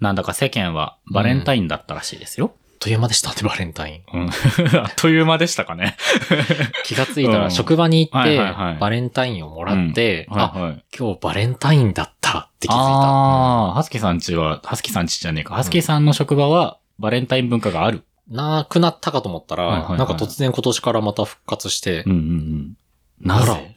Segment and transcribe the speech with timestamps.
[0.00, 2.52] なんだか世間はバレンタインだったらしいですよ。
[2.54, 4.18] あっという間でしたって、バレンタイン。
[4.18, 4.30] うん。
[4.80, 5.96] あっという間でしたかね。
[6.84, 10.84] 気がついたうんら職場に行ってはいはいはい、バレンタインをもらって、あ、はいはい。
[10.96, 12.82] 今日バレンタインだったって気づいた。
[12.82, 15.54] ああ、ハスキーさんちは、ハスキーさんちじゃねえか。
[15.54, 18.04] ハスキーさんの職場はバレンタイン文化がある。
[18.30, 22.76] なくなったかと思ったら、はいはいはいなんか突然今年からまた復活してうん、うんうん。
[23.20, 23.74] なあらぜ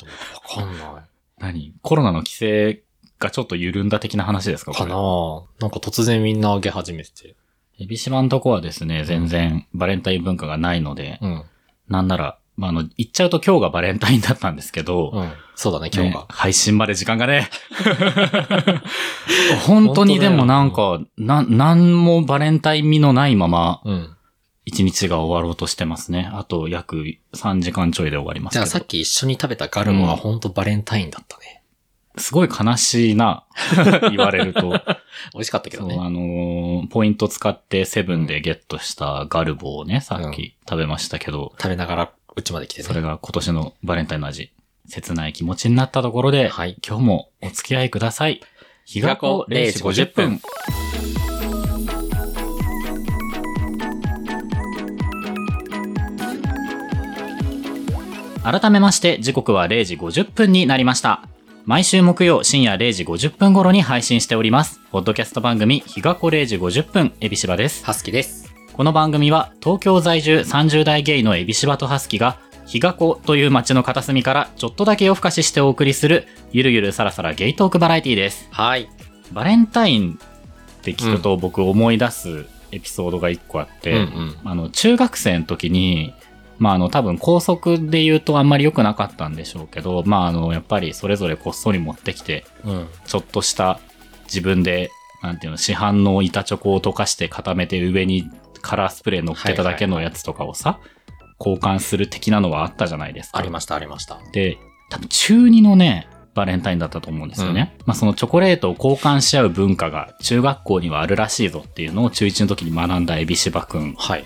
[0.55, 0.87] わかんない。
[1.39, 1.73] 何？
[1.81, 2.83] コロナの規制
[3.21, 4.95] がちょっと緩んだ的な話ですかかな
[5.59, 7.35] なんか突然みんなあげ始めてて。
[7.79, 11.43] エビシバのとこはですね、全然バレンタイン文化がないので、うん。
[11.87, 15.31] なんなら、まあ、あの、言っちゃうと今日がバレンタインだったんですけど、うん。
[15.55, 16.25] そうだね、今日ねが。
[16.29, 17.49] 配信まで時間がね。
[19.65, 24.15] 本当にでもなんか、な、なんもバレンタイン味のないまま、うん。
[24.63, 26.29] 一日が終わろうとしてますね。
[26.31, 27.03] あと約
[27.33, 28.53] 3時間ちょいで終わります。
[28.53, 31.60] じゃあさっき一緒に食べたガルボは本当バレンタインだったね。
[32.17, 33.45] すごい悲しいな。
[34.09, 34.71] 言われると。
[35.33, 35.97] 美味しかったけどそう、ね。
[35.99, 42.87] あのーポイント使ってセブンでゲットしたガルボをね、さっき食べましたけど、食べながらうちまで来てね。
[42.87, 44.51] それが今年のバレンタインの味。
[44.87, 48.41] 切ない気持ちになったところで、はい今日もお付き合いください。
[48.85, 50.41] 日が子0時50分。
[58.43, 61.30] 改めまして時刻は0時50分になりました。
[61.65, 64.81] 毎週木曜深夜0時50分頃に配信しております。
[64.91, 67.85] ポッドキャスト番組日が子0時50分、エビシバです。
[67.85, 68.51] ハスキです。
[68.73, 78.47] この番組は東京在住30代ゲイのエビシバとハスキが日が子という街の片隅からちょっとだけ夜更かししてお送りするゆるゆるさらさらゲイトークバラエティです。
[78.49, 78.89] はい。
[79.31, 80.19] バレンタイン
[80.79, 86.15] って聞くと僕思い出すエピソードが一個あって、うんうんあの中学生の時に
[86.61, 92.87] まああの多分高速で言うとあんまり良くなかったんでしょうけど、まああのやっぱりそれぞれこっそり持ってきてうん。
[93.07, 93.79] ちょっとした
[94.25, 94.91] 自分で、
[95.23, 98.29] なんていうの、市販の板チョコを溶かして固めて上に
[98.61, 100.79] カラースプレー乗っけただけのやつとかをさ、
[101.39, 103.39] 交換する的なのはあったじゃないですか。
[103.39, 104.19] ありました、ありました。
[104.31, 104.59] で、
[104.91, 107.75] 多分中2のね、バレンタインだったと思うんですよね。
[107.87, 113.95] まあそのチョコレートを交換し合う文化が中学校にはあるらしいぞっていうのを中1の時に学んだエビシバくん。
[113.95, 114.23] はい。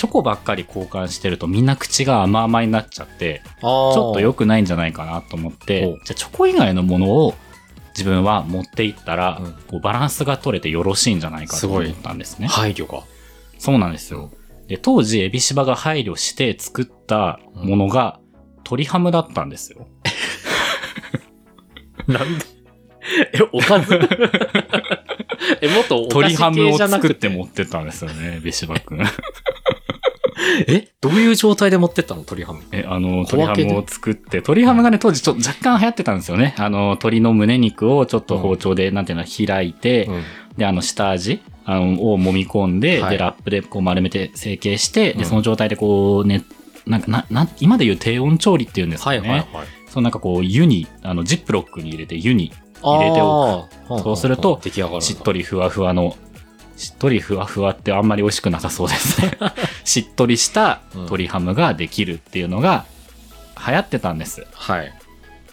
[0.00, 7.34] チョコばっかり交換してるとみんな口が甘々になっちゃって、ちょっと良くないんじゃないかなと思ってお、じゃあチョコ以外のものを
[7.94, 12.46] 自分は持っていったら、うんこうバランスが取れてよろしいんじゃないかと思ったんですね。
[12.48, 13.02] 配慮が。
[13.58, 14.30] そうなんですよ。
[14.68, 18.20] で、当時、エビシバが配慮して作ったものが、
[18.60, 19.86] 鶏ハムだったんですよ。
[22.08, 22.46] なんで？
[23.34, 24.00] え、おかず？
[25.60, 27.08] え、もっとお菓子鶏ハムを系じゃなくて？
[27.08, 29.02] 作って持ってったんですよね、エビシバくん。
[30.66, 30.88] え？
[31.00, 32.22] どういう状態で持ってったの？
[32.22, 32.62] 鳥ハム。
[32.72, 36.54] え、あの、小分けで鶏ハムを作って、鶏ハムがね、当時ちょっと若干流行ってたんですよね。
[36.58, 40.22] あの、鶏の胸肉をちょっと包丁で、なんていうの、開いて、うん。
[40.56, 46.44] で、あの、下味あのを揉み込んで、はいで、ラップでこう丸めて成形して、で、うんその状態でこう、ね、
[46.86, 49.18] なんか、な、な、今で言う低温調理っていうんですかね。
[49.18, 49.66] はいはいはい。
[49.88, 52.52] そのなんかこう、湯に、あの、ジップロックに入れて湯に
[52.82, 54.60] 入れておおそうすると。
[55.00, 56.16] しっとりふわふわの、
[56.80, 59.32] しっとりふわふわってあんまり美味しくなさそうですね。
[59.84, 62.86] しっとりした鶏ハムができるっていうのが
[63.66, 64.46] 流行ってたんです。
[64.54, 64.90] はい。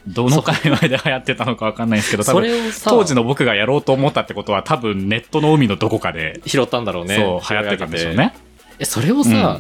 [0.08, 2.50] どの界隈で流行ってたのかわかんないんですけど、多そ分
[2.86, 7.18] 当時の僕がやろうと思ったってことは多分ネットの海のどこかで、拾ったんだろうね。
[7.18, 8.34] そう、流行ってたんでしょうね。
[8.80, 9.60] え、それをさ、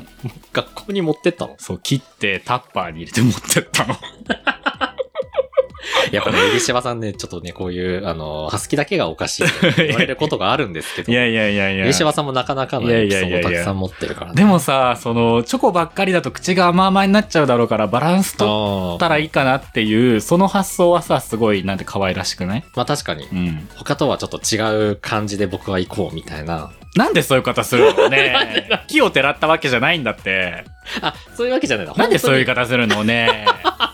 [0.53, 1.55] 学校に持ってったの？
[1.57, 3.97] そう、切ってタッパーに入れて持ってったの。
[6.11, 11.85] やっぱね、入島さんね、ちょっとね、こういう、あの、ハスキだけがおかしいって言われることがあるんですけど、いやいやいやいや。
[11.85, 14.35] 入島さんもなかなかのエピソードをたくさん持ってるからね。
[14.35, 22.63] でもさ、その、チョコばっかりだと口が甘々になっちゃうだろうから、バランス取あったらいいかなっていう、その発想はさ、すごい、なんて可愛らしくない？
[22.75, 23.69] まあ確かに、うん。
[23.75, 26.71] 他とはちょっと違う感じで僕は行こうみたいな。
[26.95, 30.63] なんでそういう方するのね 木をてらったわけじゃないんだって。
[31.01, 33.45] あ、そういうわけじゃないのなんでそういう言い方方するのね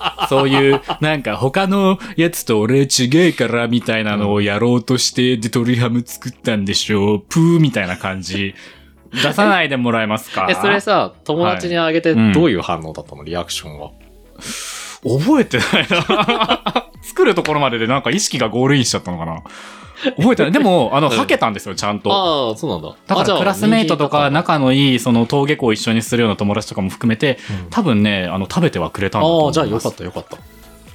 [0.29, 7.19] そういう、なんか他のやつと俺違えからみたいなのをやろうとして、で、鶏ハム作ったんでしょう。
[7.21, 8.55] プーみたいな感じ。
[9.13, 10.47] 出さないでもらえますか？
[10.51, 13.91] え、それさ、友達にあげてどういう反応だったの、リアクションは？
[15.03, 16.85] 覚えてないな。
[17.03, 19.43] 作るところまででなんか意識がゴールインしちゃったのかな。
[20.17, 20.51] 覚えてない。
[20.51, 22.11] でも、あの、うんはけたんですよ、ちゃんと。
[22.11, 22.95] ああ、そうなんだ。
[23.07, 27.37] だからクラスメイトとか中仲のいい、その登下校を一緒にするような友達とかも含めて、
[27.69, 29.53] 多分ね、あの、食べてはくれたんだと思いああ。
[29.53, 30.37] じゃあよかったよかった。
[30.37, 30.41] で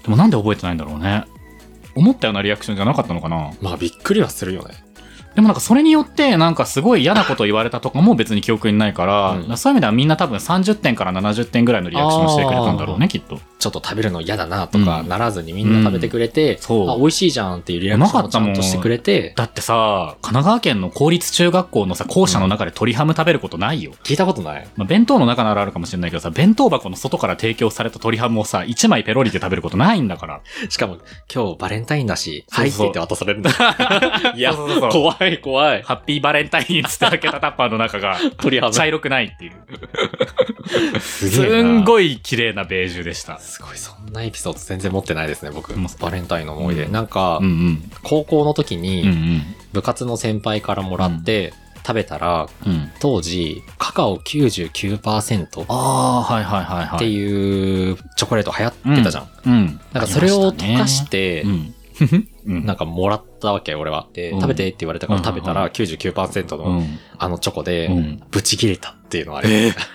[0.08, 1.24] もなんで覚えてないんだろうね。
[1.94, 4.74] 思ったようなリアクションじゃなかったのかなまあびっくりはするよね。
[5.38, 9.56] でもなんかそれによってなんかすごい嫌なこと言われたとかも別に記憶にないから、うん。
[9.56, 13.38] そういう意味ではみんな多分30点から70点ぐらいのリアクションしてくれたんだろうね、きっと。
[13.60, 15.08] ちょっと食べるの嫌だなとかうん。
[15.08, 16.90] ならずにみんな食べてくれて、そう。
[16.90, 23.92] あ、美味しいじゃんっていうリアクションをちゃんとしてくれて、だってさ、神奈川県の公立中学校のさ、校舎の中で鶏ハム食べることないよ。
[24.02, 24.66] 聞いたことない。
[24.74, 30.40] まあ、弁当の中ならあるかもしれないけどさ、弁当箱の外から提供された鶏ハムをさ、1枚ペロリで食べることないんだから。
[30.68, 30.98] しかも、
[31.32, 33.50] 今日バレンタインだし、はいって言って渡されるんだ。
[34.34, 34.52] いや、
[34.90, 35.82] 怖い怖い。
[35.82, 38.16] ハッピーバレンタインっつって開けたタッパーの中が。
[38.72, 41.00] 茶色くないっていう。
[41.00, 41.62] すす。
[41.62, 43.38] んごい綺麗なベージュでした。
[43.38, 45.72] すごい、そんなエピソード全然持ってないですね、僕。
[45.76, 46.84] もバレンタインの思い出。
[46.84, 47.90] うんなんかうんう、ん。
[48.02, 49.42] 高校の時うんうに、ん。
[49.72, 51.52] 部活の先輩からもらって、
[51.88, 52.90] 食べたら、うん。
[53.00, 56.98] 当時、カカオ99%っああ、はいはいはいはい。
[56.98, 59.28] ていうチョコレート流行ってたじゃん。
[59.46, 59.80] うん。
[59.94, 61.50] なんかそれを溶かして、うん。
[61.50, 61.74] うん。
[62.44, 64.08] なんかもらったわけよ、俺は。
[64.12, 66.98] で、うん食べてって言われたからうん食べたら99%うのん。
[67.18, 68.22] あのチョコでう、ん。
[68.30, 69.88] ブチ切れたっていうのはありえます。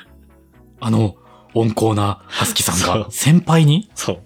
[0.81, 1.15] あの、
[1.53, 3.89] 温厚なハスキさんが先輩に？
[3.95, 4.19] そう。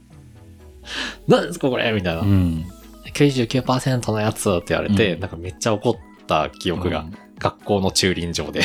[1.28, 2.22] 何ですかこれみたいな。
[2.22, 2.66] ん。
[3.14, 5.96] 99%のやつって言われて、うんなんかめっちゃ怒っ
[6.28, 7.06] た記憶が、
[7.40, 8.62] 学校の駐輪場で。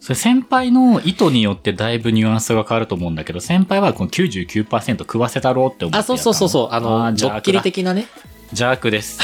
[0.00, 6.68] それ先輩の意図によってだいぶニュアンスが変わると思うんだけど、先輩はこの99%食わせたろうって思ってあ、そうそうそうそう。
[6.70, 8.06] あの、あードッキリ的なね。
[8.50, 9.18] 邪悪です。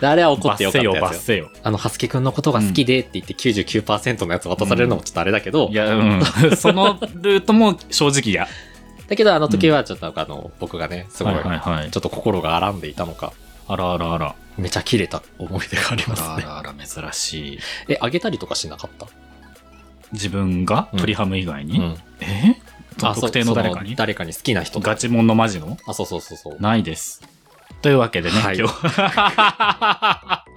[0.00, 1.50] であれは怒ってよかった罰せよ。
[1.62, 6.22] あの、ハスケくんのことが好きでって言って99%のやつ渡されるのもちょっとあれだけど、いや、うん。
[6.56, 8.46] そのルートも正直嫌。
[9.08, 11.96] だけどあの時はちょっとあの、僕がね、すごい、はいはいはいち。
[11.96, 13.32] ょっと心が荒んでいたのか、
[13.68, 14.34] あらあらあら。
[14.58, 16.28] めちゃ切れた思い出がありあますね。
[16.28, 17.58] らあらあら、珍しい。
[17.88, 19.06] え、あげたりとかしなかった？
[20.12, 20.88] 自分が？
[20.92, 21.96] うん鳥ハム以外に、うん。
[22.20, 22.56] え？
[23.02, 23.90] あ特定の誰かに？
[23.90, 25.76] そ誰かに好きな人とガチモンのマジの？
[25.86, 26.60] あ、そうそうそうそう。
[26.60, 27.22] ないです。
[27.82, 28.74] というわけでね、はい今日。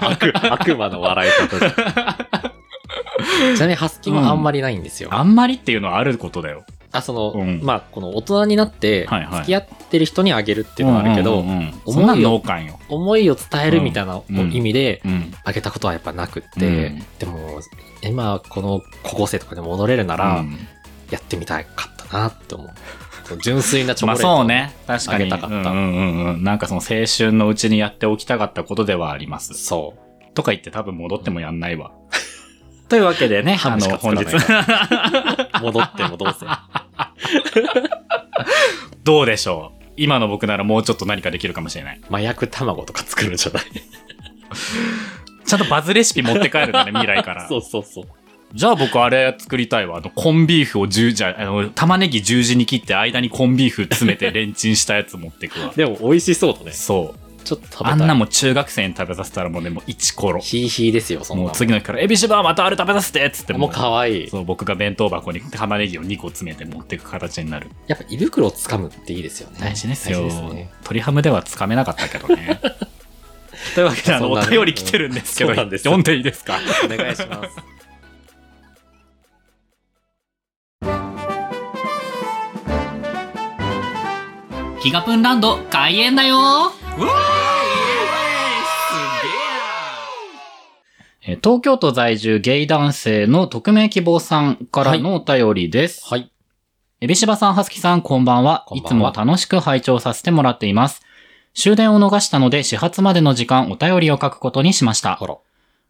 [0.00, 1.70] 悪、悪魔の笑い方で。
[3.56, 5.08] ちなみにハスキもあんまりないんですよ。
[5.12, 6.64] あんまりっていうのはあることだよ。
[6.92, 12.42] あ、その、うんまあ、この大人になって、はいはい付き合ってる人にあげるっていうのはあるけど、うんうんうん思いを。
[12.88, 15.34] 思いを伝えるみたいなうん意味で、うん。
[15.44, 17.60] あげたことはやっぱなくって、うんでも、
[18.02, 20.58] 今、この高校生とかに戻れるなら、うん
[21.10, 22.70] やってみたかったなって思う。
[23.42, 24.36] 純粋なチョコまあレート。
[24.36, 24.74] そうね。
[24.86, 25.24] 確かに。
[25.24, 26.44] あげたかったうんうんうんうん。
[26.44, 29.54] なんかその青春のうちにやっておきたかったことではあります。
[29.54, 30.34] そう。
[30.34, 31.92] とか言って多分戻ってもやんないわ。
[32.88, 34.24] というわけでね、ハあの、本日。
[35.60, 36.46] 戻ってもどうせ。
[39.04, 39.77] どうでしょう？
[39.98, 42.00] 今の僕ならもうちょっと何かできるかもしれない。
[42.08, 43.64] 麻薬卵とか作るんじゃない？
[45.46, 47.48] ちゃんとバズレシピ持って帰るんだね、未来から。
[47.48, 48.04] そうそうそう。
[48.54, 49.98] じゃあ僕あれ作りたいわ。
[49.98, 55.72] あの、コンビーフを十じゃあ、あの、玉ねぎ十字に切って間にコンビーフ詰めてレンチンしたやつ持ってくわ。
[55.76, 56.72] でも美味しそうだね。
[56.72, 57.27] そう。
[57.48, 57.92] ちょっと食べたい。
[57.92, 60.38] あんなもん中学生に食べさせたらもうね、もう一コロ。
[60.40, 61.46] ヒーヒーですよ、そんなの。
[61.48, 64.28] もう次の日から、エビシバーまたあれ食べさせてっつってもう可愛い。
[64.30, 67.68] そう、僕が弁当箱に玉ねぎを2個詰めて持っていく形になる。
[67.86, 69.56] やっぱ胃袋をつかむっていいですよね。
[69.60, 70.18] 大事ですよ。
[70.20, 70.70] 大事ですね。
[70.84, 72.60] 鳥ハムではつかめなかったけどね。
[73.74, 76.58] というわけで、あの、おそんなね便り来てるんですけど、そうなんです読んでいいですか？
[76.84, 77.56] お願いします。
[84.82, 86.36] ギガプンランド開園だよ
[86.98, 87.37] えー
[91.36, 96.06] 東京都在住ゲイ男性の匿名希望さんからのお便りです。
[96.06, 96.32] はい。
[97.02, 98.64] エビシバさん、ハスキさん、こんばんは。
[98.66, 101.02] こんばんはいつも楽しく拝聴させてもらっています。
[101.52, 105.20] 終電を逃したので、始発までの時間、お便りを書くことにしました。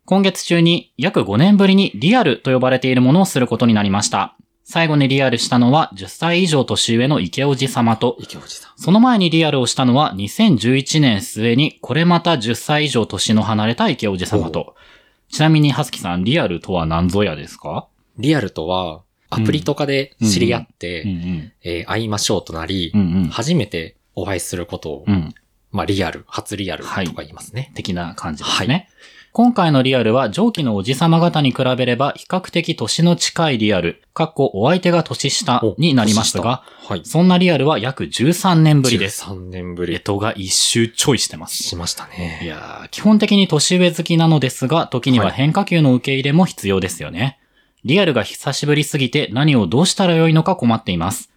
[0.07, 4.35] 今月中に約5年ぶりにリアルと呼ばれているものをすることになりました。
[4.65, 8.73] 最後にリアルしたのは10歳以上年上の池おじ様と、池おじさん。
[8.77, 14.75] その前にリアルをしたのは2011年末にこれまた10歳以上年の離れた池おじ様と。
[15.31, 17.89] ちなみに、はすきさん、リアルとは何ぞやですか？
[18.19, 21.53] リアルとは、アプリとかで知り合って、うんうん。
[21.63, 23.29] えー会いましょうとなり、うんうん。
[23.29, 25.35] 初めてお会いすることを、うん。
[25.71, 27.73] まあリアル、初リアルとかはい言いますね。
[27.75, 28.89] 的な感じですね。
[29.39, 37.03] 今回のリアルは上記のおじさま方に比べれば比較的年の近いリアル、かっこお相手が年下になりますが、年下はい。
[37.05, 39.23] そんなリアルは約13年ぶりです。
[39.23, 39.95] 3年ぶり。
[39.95, 41.63] えとが一周ちょいしてます。
[41.63, 42.41] しましたね。
[42.43, 47.39] いやー基本的に年上好きなのですが、時には変化球の受け入れも必要ですよね。
[47.85, 51.31] リアルが久しぶりすぎて何をどうしたらよいのか困っています。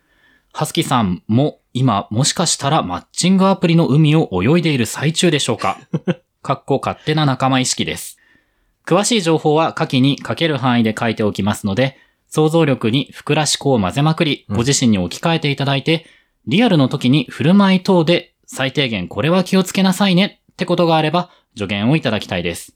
[0.54, 5.78] はすきさんも今もしかしたらマッチングアプリの海を泳いでいる最中でしょうか？
[6.42, 8.18] かっこ勝手な仲間意識です。
[8.86, 16.06] 詳しい情報は下記に書ける範囲で書いておきますので、想像力にふくら思考を混ぜまくり、うんご自身に置き換えていただいて、
[16.48, 22.76] リアルの時に振る舞い等で最低限これは気をつけなさいねってことがあれば助言をいただきたいです。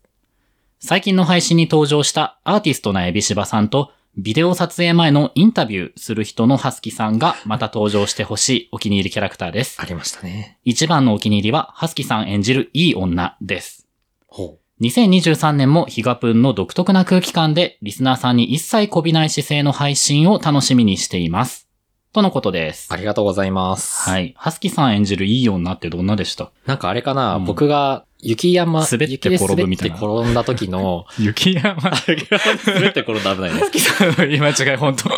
[0.80, 9.76] 最近の配信に登場したアーティストなエビシバさんとビデオ撮影前のインタビューする人のハスキさんがまた登場してほしいお気に入りキャラクターです。
[9.82, 10.58] ありましたね。
[10.64, 13.88] 一番のお気に入りはハスキさん演じるいい女です。
[14.28, 21.68] ほ2023年もヒガプンの独特な空気感でリスナーさんに一切こびない姿勢の配信を楽しみにしています。
[22.14, 22.94] とのことですう。。
[22.94, 24.10] ありがとうございます。
[24.10, 24.34] はい。
[24.38, 26.52] ハスキさん演じるいい女ってどんなでした？
[26.66, 31.75] なんかあれかな、うん僕が雪山、滑って転ぶみたいな滑って転んだ時の、 雪山。
[31.75, 33.65] 滑って転んだ危ないねハ。
[33.65, 35.10] スキさんの言い間違い、本当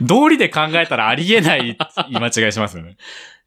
[0.00, 1.76] 道理で考えたらありえない言い
[2.18, 2.96] 間違いしますよね。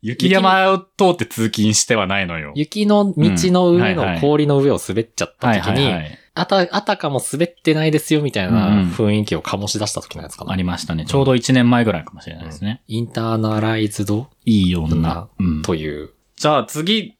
[0.01, 2.51] 雪山を通って通勤してはないのよ。
[2.55, 5.93] 雪の道のうん上の氷の上を滑っちゃったはい時に。
[6.35, 10.51] あた、あたかも滑ってないですよみたいなん雰囲気を醸し出した時のやつかな。
[10.51, 11.05] ありましたね。
[11.05, 12.81] ちょうど1年前ぐらいかもしれないですね。
[12.87, 14.27] インターナライズド？
[14.45, 15.29] いい女。
[15.39, 15.61] うん。
[15.61, 16.09] という。
[16.35, 17.15] じゃあ次、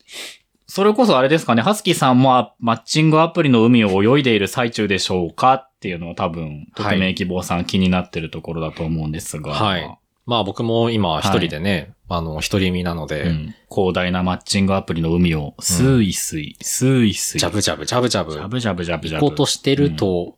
[0.67, 9.53] それこそあれですかね、ハスキーさんもあマッチングアプリの海を泳いでいる最中でしょうかっていうのを多分、匿名希望さん気になってるところだと思うんですが。
[9.53, 13.55] はいまあ僕も今一人でね、あの、一人身なので、うん。
[13.69, 17.39] 広大なマッチングアプリの海を、スイスイ、スイスイ。
[17.39, 19.21] ジャブジャブ、ジャブジャブ、ジャブジャブジャブジャブ。
[19.21, 20.37] 行こうとしてると、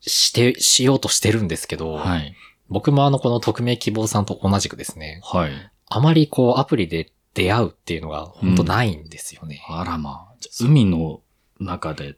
[0.00, 2.34] して、しようとしてるんですけど、はい。
[2.68, 5.52] 僕もあの、この匿名希望さんと同じくですね、はい。
[5.88, 9.64] あまりこう、アプリで出会うっていうのが本当ないんですよね。
[9.68, 10.32] あらまあ。
[10.60, 11.20] 海の
[11.60, 12.16] 中で、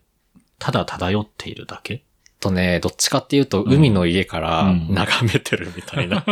[0.59, 2.05] ただ漂っているだけ？
[2.41, 6.25] とね、どっちかっていうと、うん海の家からうん眺めてるみたいな。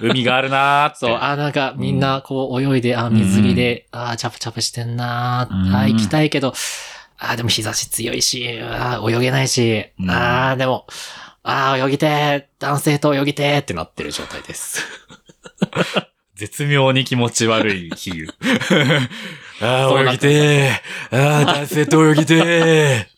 [0.00, 0.98] 海があるなーって。
[1.00, 6.54] そう、あ、なんかみんなこう泳いで、あ、水着で、あ、チャプチャプしてんなうんあ、行きたいけど、
[7.18, 10.86] あ、でも日差し強いし、あ、泳げないし、うんあ、でも、
[11.42, 14.82] あ、泳ぎてー、男性と泳ぎてーってなってる状態です。
[16.36, 18.28] 絶妙に気持ち悪い 比喩。
[19.60, 21.16] ああ、泳ぎてー。
[21.16, 23.08] ああ、男性と泳ぎて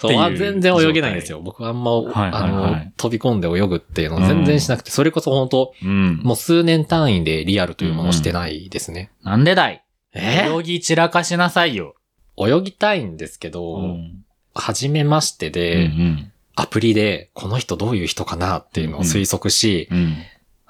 [0.00, 1.40] そう、全然泳げないんですよ。
[1.40, 5.86] 僕あんま、はいはいはいあの、飛び込んで泳ぐっていうのを全然しなくて、それこそ本当ー。
[5.86, 6.16] うん。
[6.22, 9.10] もう数年単位でリアルというものをしてないですね。
[9.22, 9.84] なんでだい？
[10.14, 10.48] え？
[10.48, 11.94] 泳ぎ散らかしなさいよ。
[12.38, 14.24] 泳ぎたいんですけど、うん。
[14.54, 20.16] 初めましてで、うんアプリで、この人どういう人かなっていうのを推測し、うん。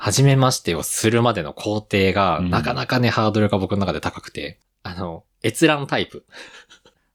[0.00, 0.04] うん。
[0.04, 6.24] 初めましてをするまでの工程が、うんなかなかね、ハードルが僕の中で高くて、あの、閲覧タイプ。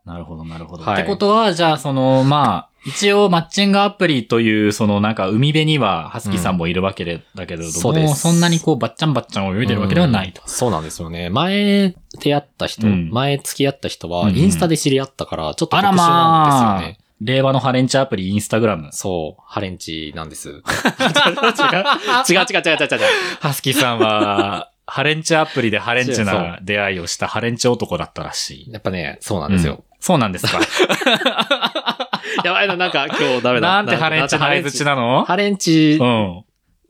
[0.06, 0.84] なるほど、なるほど。
[0.84, 10.44] はいってことは、じゃあ、その、まあ、一応、マッチングアプリという、その、なんか、海辺には、ハスキーさんもいるわけで、だけれども、そうですそんなにこう、バッチャンバッチャン泳いでるわけではないと。
[10.46, 11.32] うんそうなんですよね。
[11.32, 17.00] 前出会った人、うん前付き合った人は、うんうんインスタで知り合ったから、ちょっと特殊あらなんまあ、ですよね。
[17.22, 18.90] 令和のハレンチアプリ、インスタグラム。
[18.92, 20.50] そう、ハレンチなんです。
[20.52, 20.60] 違う？
[20.60, 23.00] 違う違う違う違う違う。
[23.40, 28.72] ハスキーさんは、ハレンチアプリでハレンチな出会いをしたハレンチ男だったらしい。
[28.72, 29.84] やっぱね、そうなんですよ。
[30.00, 30.60] そうなんですか。
[32.44, 33.68] やばいな、なんか今日ダメだ。
[33.68, 35.24] なんてハレンチの相づちなの？
[35.26, 36.44] ハレンチう、ん。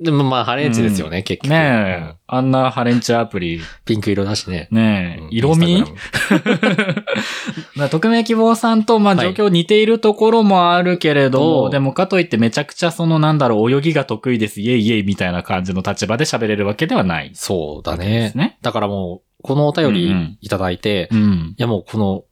[0.06, 1.52] でもまあハレンチですよね、結局。
[1.52, 4.70] ねうんえ、あんなハレンチアプリ、ピンク色だしね。
[4.72, 5.72] うん、ねえ色味？
[5.72, 7.06] インスタグラム
[7.76, 17.32] まあ匿名希望さんと、まあ、はい状況似ているところもあるけれども、おうでもかといってめちゃくちゃそのなんだろう、泳ぎが得意です、イエイイエイみたいな感じの立場で喋れるわけではない。
[17.34, 18.38] そうだでねす。
[18.38, 18.58] ね。
[18.62, 21.56] だからもう、このお便うんうんりいただいて、いうん。
[21.58, 22.24] やもうこの、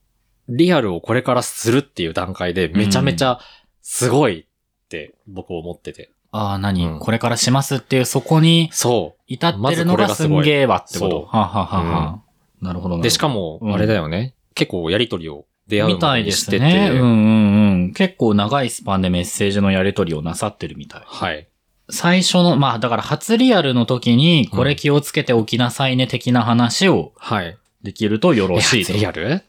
[0.50, 3.40] リアルをこれからするっていう段階で、めちゃめちゃ
[3.82, 6.12] すごいって僕思ってて。
[6.36, 11.22] ああ、何、うんこれからしますっていう、そこにそ至ってるのがすんげえわってこと。
[11.32, 12.98] はあはあはあはあなるほどう。
[12.98, 13.04] な。
[13.04, 14.34] で、しかも、うんあれだよね。
[14.56, 16.58] 結構やりとりを出会うみたいでにしてて。
[16.58, 16.90] すね。
[16.92, 17.94] うんうんうん。
[17.94, 21.02] 結構長いスパンでメッセージのやり取りをなさってるみたい。
[21.06, 21.48] はい。
[21.90, 27.58] 最初の、まあだから初リアルの時に、これ気をつけておきなさいね的な話をはい。
[27.84, 28.94] できるとよろしいと。
[28.94, 29.44] えリアル？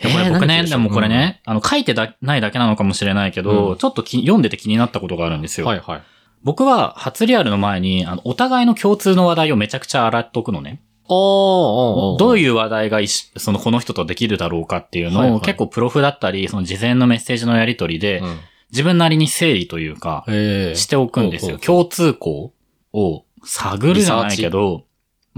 [0.00, 5.66] でこれ僕ね、えーでもこれ、ね、あの書いてだないだけなのかもしれないけど、うんちょっとき読んでて気になったことがあるんですよ。
[5.66, 6.02] 何はいはい。
[6.42, 10.80] 僕は初リアルの前に、あの、お互いの共通の話題をめちゃくちゃ洗っとくのね。
[11.08, 12.98] おー、うどういう話題が
[13.36, 15.40] そのこの人とできるだろうかっていうのを、はいはい。
[15.40, 18.38] 結構プロフだったり、その事前のメッセージのやり取りで、うん。
[18.70, 21.58] 自分なりに整理というか、ええしておくんですよ。
[21.58, 22.52] 共通項
[22.92, 24.84] を探るじゃないけど、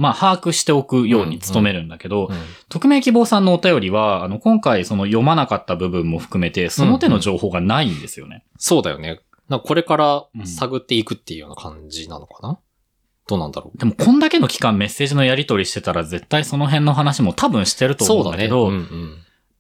[0.00, 2.36] まあ、把握しておくように努めるんだけど、うん
[2.68, 8.44] 匿名希望さんのお便りは、あの、今回その読まなかった部分も含めて、その手の情報がないんですよね。
[8.58, 9.20] そうだよね。
[9.48, 12.58] なこれからうん探っていくっていうような感じなのかな、
[13.26, 13.78] どうなんだろう？
[13.78, 19.14] でも、こんだけの期間メッセージのやり取りしてたら、絶対その辺の話も多分してると思うんだけど、うんうん。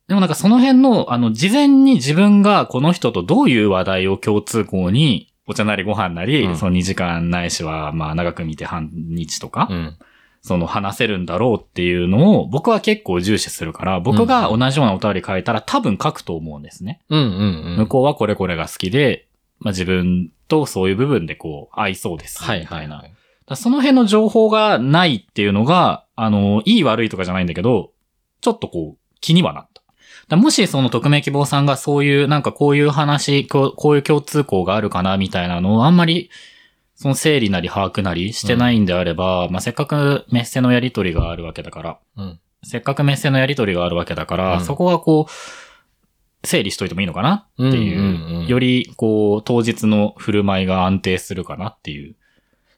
[0.06, 9.98] でもなんかその辺の、あの、事前に自分がこの人とどういう話題を共通項に、お茶なりご飯なり、うんその2時間ないしは、まあ長く見て半日とか、うん。
[10.40, 17.00] その話せるんだろうっていうのを僕は結構重視するから、僕が同じようなお便り書いたら多分書くと思うんですね。
[17.08, 17.76] うんうんうん。
[17.78, 19.28] 向こうはこれこれが好きで、
[19.60, 22.42] まあ自分とそういう部分でこう合いそうです。
[22.42, 22.78] はいみたな。
[22.78, 23.56] はいいはい。
[23.56, 27.92] その辺の情報がないっていうのが、あの、いい悪いとかじゃないんだけど、
[28.40, 29.68] ちょっとこう、気にはなっ
[30.28, 30.36] た。
[30.36, 36.30] もしその匿名希望さんがそういう、なんかこういう話、こうこういう共通項があるかなみたいなのをあんまり、
[36.98, 42.40] その整理なり把握なりしてないんであれば、まあ、せっかくメッセのやりとりがあるわけだから、うん。
[42.64, 52.16] せっかくメッセのやりとりがあるわけだから、うんそこはこう、整理しといてもいいのかなっていう、うんうんうんよりこう、当日の振る舞いが安定するかなっていう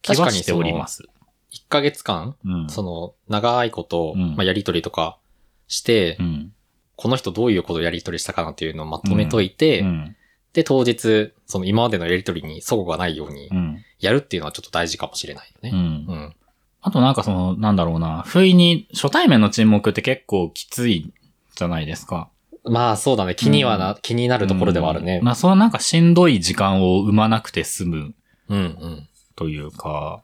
[0.03, 1.05] 気はしております。
[1.53, 2.69] 1ヶ月間、うん。
[2.69, 5.19] その、長いこと、うんまあ、やりとりとか
[5.67, 6.53] して、うん。
[6.97, 10.17] この人どういうことをやりとりしたかなっていうのをまとめといて、うん。
[10.53, 13.60] で、当日、その今までのやりとりに齟齬がないようにうん。
[14.01, 15.71] やるっていうのはちょっと大事かもしれないよね。
[15.73, 16.19] うんう。
[16.19, 16.35] ん。
[16.83, 21.13] あとなんかその、なんだろうな、不意に、初対面の沈黙って結構きつい
[21.55, 22.31] じゃないですか。
[22.65, 23.35] まあそうだね。
[23.35, 25.25] 気にはな、気になるところではあるねうん。
[25.25, 28.15] まあそうなんかしんどい時間を生まなくて済む
[28.49, 29.09] うんうん。
[29.37, 30.23] というか、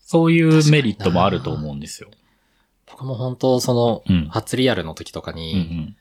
[0.00, 2.10] そういうメリットもあると思うんですよ。
[2.90, 5.96] 僕も本当その、うん初リアルの時とかうに、ん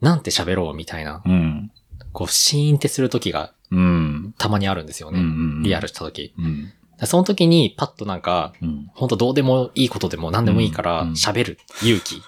[0.00, 1.69] なんて喋ろうみたいな、うん。
[2.10, 2.12] うん。
[2.12, 4.34] こう、シーンってする時がうん。
[4.38, 5.20] たまにあるんですよね。
[5.20, 5.28] うんう
[5.60, 6.34] んリアルした時。
[6.38, 6.72] うん。
[6.98, 8.90] でその時にパッとなんか、うん。
[8.94, 12.22] 本当どうでもいいことでも何でもいいからうん喋る勇気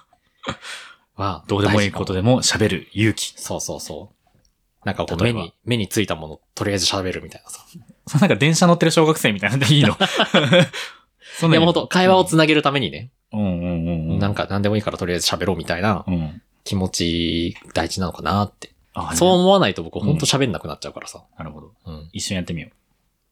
[1.16, 2.22] は、どうでもいいことで。
[2.22, 3.34] でも喋る勇気。
[3.36, 4.86] そうそうそう。
[4.86, 7.60] なんかこう目に、目についたもの、とりあえず喋るみたいなさ。
[8.06, 9.96] そ なんか電車乗ってる小学生みたいなんでいいの
[11.38, 14.18] そんなにでも本当会話をつなげるためにね、うんうんうんうん。
[14.18, 16.42] なんか何でもいいからとりあえず喋ろうみたいなうん。
[16.64, 18.71] 気持ち大事なのかなって。
[18.94, 21.24] あそう思わないと僕本当喋んなくなっちゃうからさ。
[21.38, 21.72] なるほど。
[21.86, 22.10] うん。
[22.12, 22.72] 一緒にやってみよう。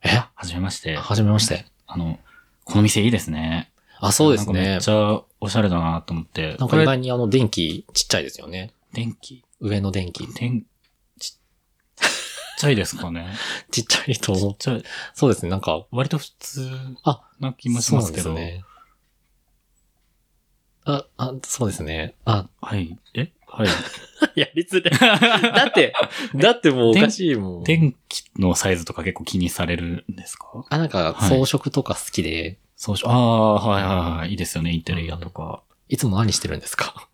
[0.03, 0.09] え？
[0.35, 0.97] はじめまして。
[0.97, 1.67] はじめまして。
[1.87, 2.19] あの、
[2.65, 3.71] この店いいですね。
[3.99, 4.81] あ、そうですねなんかめっ。
[4.81, 6.57] ちゃおしゃれだなと思って。
[6.59, 8.73] なんか意外にあの電気ちっちゃいですよね。
[8.93, 9.45] 電気？
[9.61, 10.27] 上の電気。
[10.33, 10.65] 電、
[11.19, 11.39] ち、ちっ
[12.59, 13.35] ちゃいですかね。
[13.71, 14.53] ちっちゃいと思う。
[14.53, 14.85] ちっちゃい。
[15.13, 15.51] そうですね。
[15.51, 16.71] なんか、割と普通
[17.05, 18.23] あな気もしますけど。
[18.25, 18.65] そうなんですね。
[20.87, 22.15] あ、あ、そうですね。
[22.25, 22.99] あ、はい。
[23.15, 23.31] え？
[23.51, 23.69] はい。
[24.41, 25.21] やりづらい。
[25.53, 25.93] だって、
[26.35, 27.65] だってもうおかしいもん。
[27.65, 30.65] 電気のサイズとか結構気にされるんですか？
[30.69, 34.31] あ、なんかはい装飾とか好きで、そうし、ああ、はいはいはい。
[34.31, 34.73] いいですよね。
[34.73, 35.63] インテリアとか。
[35.89, 37.09] いつも何してるんですか？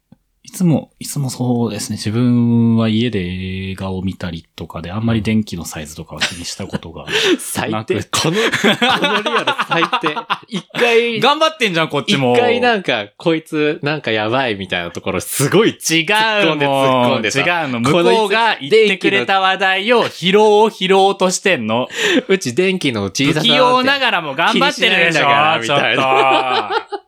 [0.47, 1.97] いつも、いつもそうですね。
[1.97, 7.05] 自分は家で映画を見たりとかで、あんまり電気のサイズとかは気にしたことが。
[7.41, 8.05] 最なく低。
[8.05, 10.17] この、このリアル最低。
[10.47, 12.37] 一回、頑張ってんじゃん、こっち一も。
[12.37, 17.19] 回なんか、こいつ、なんかやばいみたいなところ、すごい違う突っ込んで突っ込もん。
[17.19, 17.81] んでさ違うの。
[17.81, 21.89] 向こうが言ってくれた話題を拾おう拾おうとしてんの。
[22.29, 27.06] うち電気の小不ささ器用なががらも頑張ってるでしょみたいちょっと。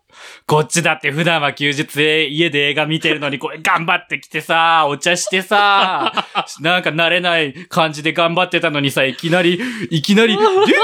[0.48, 6.26] こっちだって普段は休日で家で映画見てるのに、これ頑張ってきてさ、お茶してさ、
[6.62, 10.38] なんか慣れない感じで頑張ってたのにさ、いきなり、いきなり、電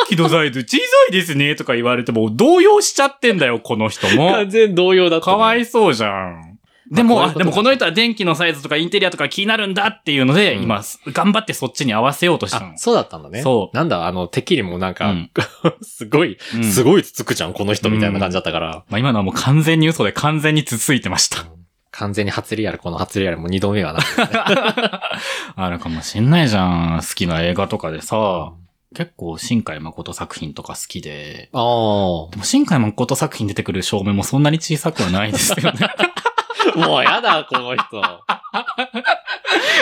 [0.06, 4.32] 気のサイズ小さいですね、とか言われても、動揺しちゃってんだよ、この人も。
[4.32, 6.53] 完全同様だった、かわいそうじゃん。
[6.94, 12.78] でも、でもこの人は電気のサイズとかインテリアとか気になるんだっていうので、うん今、頑張ってそっちに合わせようとしたあの、。
[12.78, 13.42] そうだったんだね。
[13.42, 15.30] そうなんだ、あの、てっきりもうなんか、うん
[15.82, 18.84] すごい、うんすごいつつくじゃん、この人みたいな感じだったから。
[18.88, 21.44] まあ、今のはもう完全に嘘で完全につついてました。
[21.90, 24.00] 完全に初リアル、この初リアルも二度目はな。
[25.54, 27.00] あるかもしんないじゃん。
[27.00, 28.52] 好きな映画とかでさ、
[28.94, 31.50] 結構新海誠作品とか好きで。
[31.52, 32.30] ああ。
[32.30, 35.78] でも新海誠作品出てくる照明もそんなに小さくはないですよね。
[36.74, 38.02] もうやだ、この人。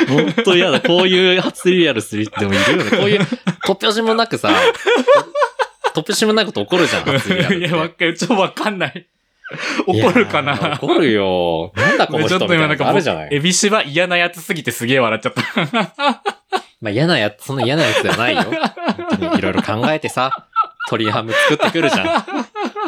[0.09, 0.81] ほんとやだ。
[0.81, 2.90] こういう初リアルする人でもいるよね。
[2.90, 3.20] こういう、
[3.66, 4.50] 突拍子もなくさ、
[5.94, 7.66] 突拍子もないこと起こるじゃん、初リアルって。
[7.66, 8.16] いや、わかる。
[8.16, 9.07] ちょっとわかんない。
[9.87, 10.78] 怒るかな？
[10.81, 11.72] 怒るよ。
[11.76, 13.28] なんだこのちょ人みたいなのっと今なんか、あるじゃない？
[13.33, 16.22] エビシは嫌なやつすぎてすげえ笑っちゃった。
[16.81, 18.42] まあ嫌なやつ、そんな嫌なやつではないよ。
[19.37, 20.46] いろいろ考えてさ、
[20.88, 22.24] 鳥ハム作ってくるじゃん。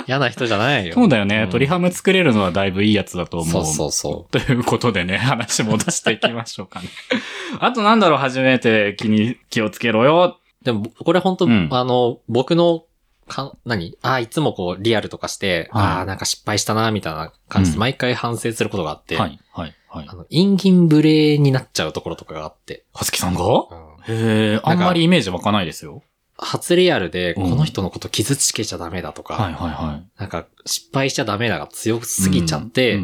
[0.09, 0.95] 嫌な人じゃないよ。
[0.95, 1.37] そうだよね。
[1.37, 3.64] うん鶏ハム作れるのはだいぶいいやつだと思う。
[3.64, 6.88] そうそうそということでね、 話戻していきましょうかね。
[7.61, 10.38] あとなんだろう、初めて気に、気をつけろよ。
[10.62, 10.64] う。
[10.64, 12.85] でも、これ本当、うんあの、僕の、
[13.27, 13.97] か、何？
[14.03, 20.14] ああ、いつもこう、リアルとかして、はいああ、なんか失敗したな、みたいな感じで、うん毎回反省することがあって、はい、はい、はいあ。
[20.14, 23.43] の、インギンブレになっちゃうところとかがあって、はつきさんが？
[23.43, 26.03] うんへえ、あんまりイメージ湧かないですよ。
[26.37, 30.20] 初リアルで、うんこの人のこと傷つけちゃダメだとか、はい、はい、はい。
[30.20, 33.01] なんか、失敗しちゃダメだが強すぎちゃって、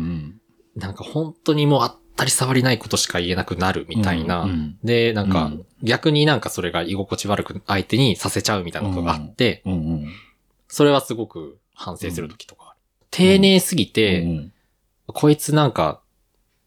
[0.76, 4.48] なんか本当にもうあったり触りないことしか言えなくなるみたいな。
[4.82, 9.62] で、なんか、うん逆になんかそれが居心地悪く相手にさせちゃうみたいなことがあって。
[10.68, 12.76] それはすごく反省するときとか。
[13.10, 14.52] 丁寧すぎて、うん
[15.12, 16.02] こいつなんか、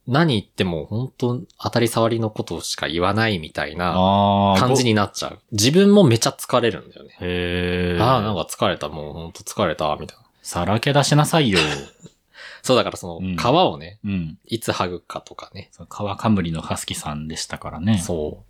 [0.08, 4.56] 何言っても本当当たり障りのことしか言わないみたいな。
[4.60, 5.40] 感じになっちゃう。
[5.52, 7.12] 自分もめちゃ疲れるんだよね。
[7.22, 8.02] へえ。
[8.02, 10.24] ああ、なんか疲れた、もうほんと疲れた、みたいな。
[10.42, 11.60] さらけ出しなさいよ。
[12.64, 14.38] そうだからそうんの、皮をね、うん。
[14.46, 15.70] いつ剥ぐかとかね。
[15.72, 17.98] そう川かむりのハスキさんでしたからね。
[17.98, 18.46] そう。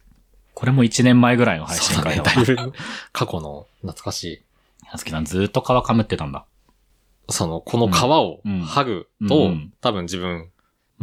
[0.55, 2.21] これも1年前ぐらいの配信そうだね。
[2.21, 2.73] 会だいぶ
[3.11, 4.41] 過去の懐かしい。
[4.87, 6.45] ハスキさんずーっと川かむってたんだ。
[7.29, 10.49] その、この皮をうん剥ぐと、うんうん多分自分、うん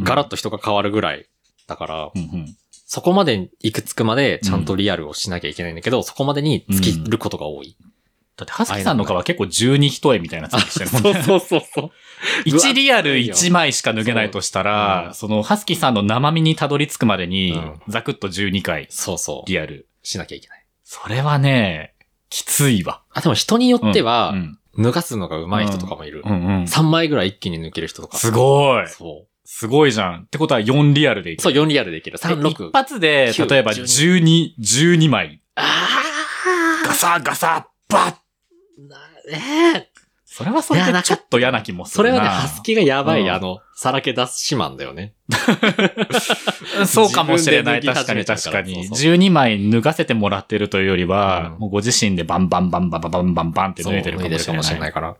[0.03, 1.27] ガラッと人が変わるぐらい。
[1.67, 2.55] だから、うんうん。
[2.85, 7.77] そこまで行くつくまでちゃんとリアルをしなきゃいけないんだけど、そこまでに尽きることが多い。
[8.37, 11.21] だって、ハスキさんの皮結構12一重みたいな作りしてるもんね。
[11.23, 11.91] そうそうそう。
[12.45, 19.49] 1リアル1枚しか脱げないとしたそううら、んそのハスキさんの生身にたどり着くまでにうん、ザクッと12回そうそう。
[19.49, 19.87] リアル。
[20.03, 20.65] しなきゃいけない。
[20.83, 21.93] それはね、
[22.29, 23.01] きついわ。
[23.11, 24.57] あ、でも人によってはう、ん。
[24.83, 26.29] 脱がすのが上手い人とかもいるう。
[26.29, 26.63] んうん。
[26.63, 28.17] 3枚ぐらい一気に抜ける人とか。
[28.17, 28.87] すごい。
[28.87, 29.30] そう。
[29.53, 30.21] すごいじゃん。
[30.21, 31.43] ってことは4リアルでいける。
[31.43, 32.17] そう、4リアルでいける。
[32.17, 32.71] 3、で6一。
[32.71, 35.41] 発で、9例えば12、12枚。
[35.55, 35.89] あ
[36.85, 38.15] ガサガサ、バッ
[38.87, 38.97] な
[39.29, 39.87] ええ
[40.25, 42.09] それはそれでちょっと嫌な気もするな。
[42.11, 45.13] それはね、ハスキがやばい、うんあの、さらけ出しマンだよね。
[46.79, 47.81] う んそうかもしれない。
[47.83, 48.73] 確かに確かに。
[48.87, 54.79] そうそう12枚脱がせてもらってるというよりは、うんもうご自身でバンバンバンバンバンバンバンバンって脱いでるかもしれな。
[54.83, 55.17] ないいから。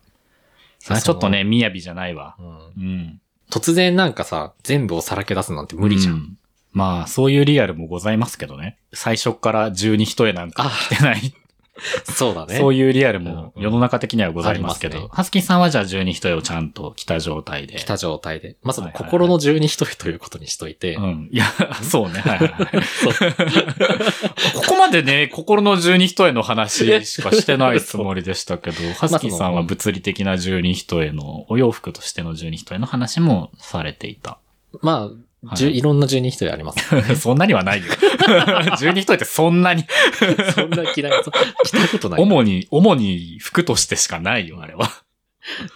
[0.79, 2.37] それはちょっとね、みやびじゃないわ。
[2.39, 3.21] うんうん。
[3.51, 6.11] 突然なんかさ、全部をさらけ出すなんて無理じゃ。
[6.11, 6.37] うんん。
[6.71, 8.77] まあ、そういうリアルもございますけどね。
[8.93, 11.33] 最初から12一重なんか着てない。
[12.03, 12.57] そうだね。
[12.57, 17.75] そういうリアルも世の中的にはございますけど、ありますねハスキーさんはじゃあ12一重をちゃんと着た状態で。
[17.75, 18.57] 来た状態で。
[18.61, 20.95] まず心の十二一重ということにしといて。
[20.95, 21.29] うん。
[21.31, 21.45] いや、
[21.81, 22.19] そうね。
[22.19, 22.83] はいはいはい。
[22.83, 23.13] そう
[24.61, 34.39] ここまでね、心の十二一重の話しかしてないつもりでしたけど、ハスキーさんは物理的な十二一重の、お洋服としての十二一重の話もされていた。
[34.81, 37.01] まあ、はいいろんな十二一重あります。
[37.19, 37.85] そんなにはないよ。
[38.77, 39.85] 十二一重ってそんなに、
[40.53, 41.23] そんな嫌い。
[41.23, 41.31] そう
[41.65, 42.21] 着たことない。
[42.21, 44.87] 主に、主に服としてしかないよ、あれは。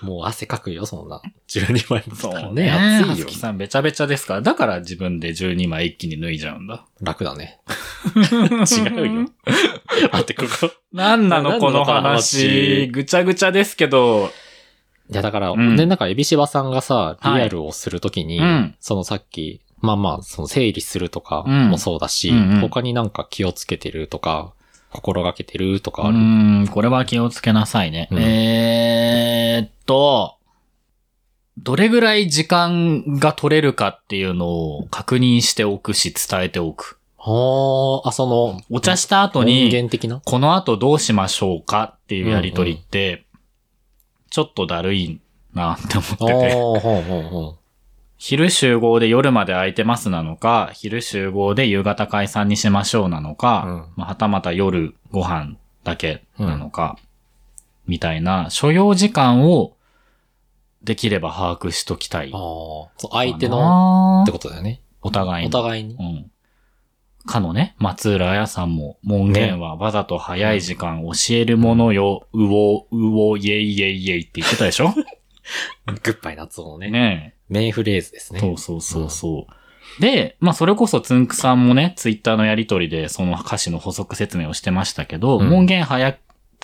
[0.02, 1.22] もう汗かくよ、そんな。
[1.50, 2.70] 12枚もそうね。
[2.70, 3.36] ハ暑いよスキ。
[3.38, 6.86] ーさんべちゃべちゃですから、だから自分で12枚一気に脱いじゃうんだ。
[7.02, 7.60] 楽だね。
[8.16, 9.30] 違うよ。
[10.12, 10.72] 待って、ここ。
[10.94, 11.84] なんなのこの。
[11.84, 14.32] 話ぐちゃぐちゃですけど、
[15.10, 15.76] いや、だから、うん。
[15.76, 17.44] ね、なんか、エビシバさんがさ、リはい。
[17.44, 18.76] アルをするときに、うん。
[18.80, 21.70] そのさっき、まあまあ、その整理するとかうん。
[21.70, 22.60] もそうだし、うんうん。
[22.62, 24.54] 他になんか気をつけてるとか、
[24.92, 26.18] 心がけてるとかうある？
[26.18, 26.20] ー
[26.64, 28.08] ん、これは気をつけなさいね。
[28.12, 28.20] うん。
[28.20, 30.38] えーっと、
[31.58, 36.98] どれぐらい時間が取れるかっていうのを確認しておくし伝えておく。
[37.18, 40.22] はあ、あ、その、お茶した後音に、源的な？
[40.24, 43.25] この後どうしましょうかっていうやりとりって、
[44.36, 45.22] ちょっとだるい
[45.54, 47.58] なって思ってて。
[48.18, 56.98] 昼集合で夜まで空いてますなのか、昼集合で夕方解散にしましょうなのか、うんまあ、はたまた夜ご飯だけなのか、
[57.88, 59.78] みたいな所要時間を
[60.84, 62.32] できれば把握しときたい。
[62.34, 63.60] ああ、相手の、
[64.18, 64.82] のってことだよね。
[65.02, 65.48] お互いに。
[65.48, 66.04] お互いにう。
[66.04, 66.32] ん。
[67.26, 74.94] かのね、松浦彩さんも、門限はわざと早い時間教えるものよ、うお、うお、イェイイェイイェイって言ってたでしょ？
[76.04, 76.90] グッバイ夏をね。
[76.90, 77.54] ねえ。
[77.54, 78.40] メインフレーズですね。
[78.40, 80.02] そうそうそうそう。
[80.02, 86.14] で、まあそれこそつんくさんもね、ツイッターのやりとりでその歌詞の補足説明をしてましたけど、うん門限早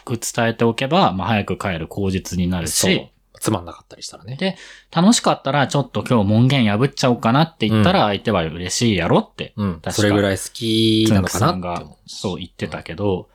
[0.03, 3.07] く伝えておけば、まあ早く帰る口実になるそうし、。
[3.41, 4.35] つまんなかったりしたらね。
[4.35, 4.55] で
[4.91, 9.81] 楽しかったらちょっと今日門限破っちゃおうかなって言ったら相手は嬉しいやろって、うん。
[9.81, 11.95] かそれぐらい好きつなんのかなって。
[12.05, 13.29] そう言ってたけど、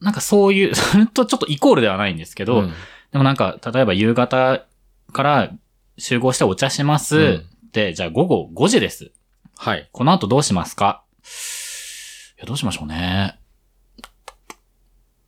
[0.00, 2.72] なんかそういう、 それとちょっとイコールではないんですけど、うん
[3.12, 4.64] でもなんか、例えば夕方
[5.12, 5.50] から
[5.98, 7.16] 集合してお茶します。
[7.16, 9.10] うんで、じゃあ午後5時です。
[9.56, 9.88] はい。
[9.92, 11.02] この後どうしますか？
[12.36, 13.38] いや、どうしましょうね。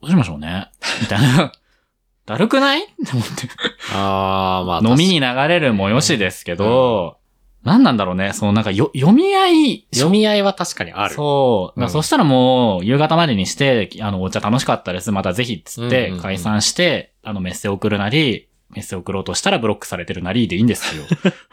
[0.01, 0.71] どうしましょうね。
[1.01, 1.53] みたいな。
[2.27, 2.83] だるくない？
[2.83, 3.49] って思って。
[3.95, 4.91] ああ、まあ。
[4.91, 7.19] 飲みに流れるもよしですけど、
[7.63, 8.33] 何なんだろうね？
[8.33, 11.15] そのなんかよ、読み合い、読み合いは確かにある。
[11.15, 11.81] そう。
[11.81, 15.11] うんそしたらもう、夕方までにして、あの、お茶楽しかったです。
[15.13, 21.05] またぜひっつっうんうんうんて解散して、あの、メッセ送るなり、メッセ送ろうとしたらブロックされてるなりでいいんですよ。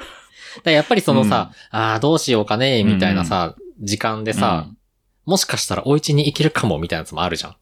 [0.64, 4.78] だやっぱりそのさ、ああ、どうしようかね、みたいなさ、時間でさ、うん
[5.26, 7.56] もしかしたらお家に行けるかも、みたいなやつもあるじゃん。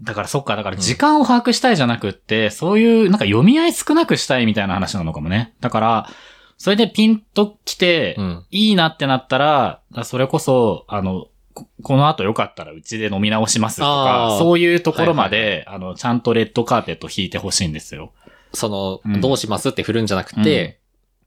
[0.00, 5.54] だからそっか、だから時間を把握したいじゃなくって、そういうなんか読み合い少なくしたいみたいな話なのかもね。
[5.60, 6.10] だから、
[6.58, 8.44] それでピンと来て、うん。
[8.50, 18.12] いいなってなったら、だそれこそ、あの、ここの後よかったらうちで飲み直しますとあか、ーそういうところまはいで、あの、ちゃんとレッドカーペット引いてほしいんですよ。
[18.52, 20.80] その、うんどうしますって振るんじゃなくて、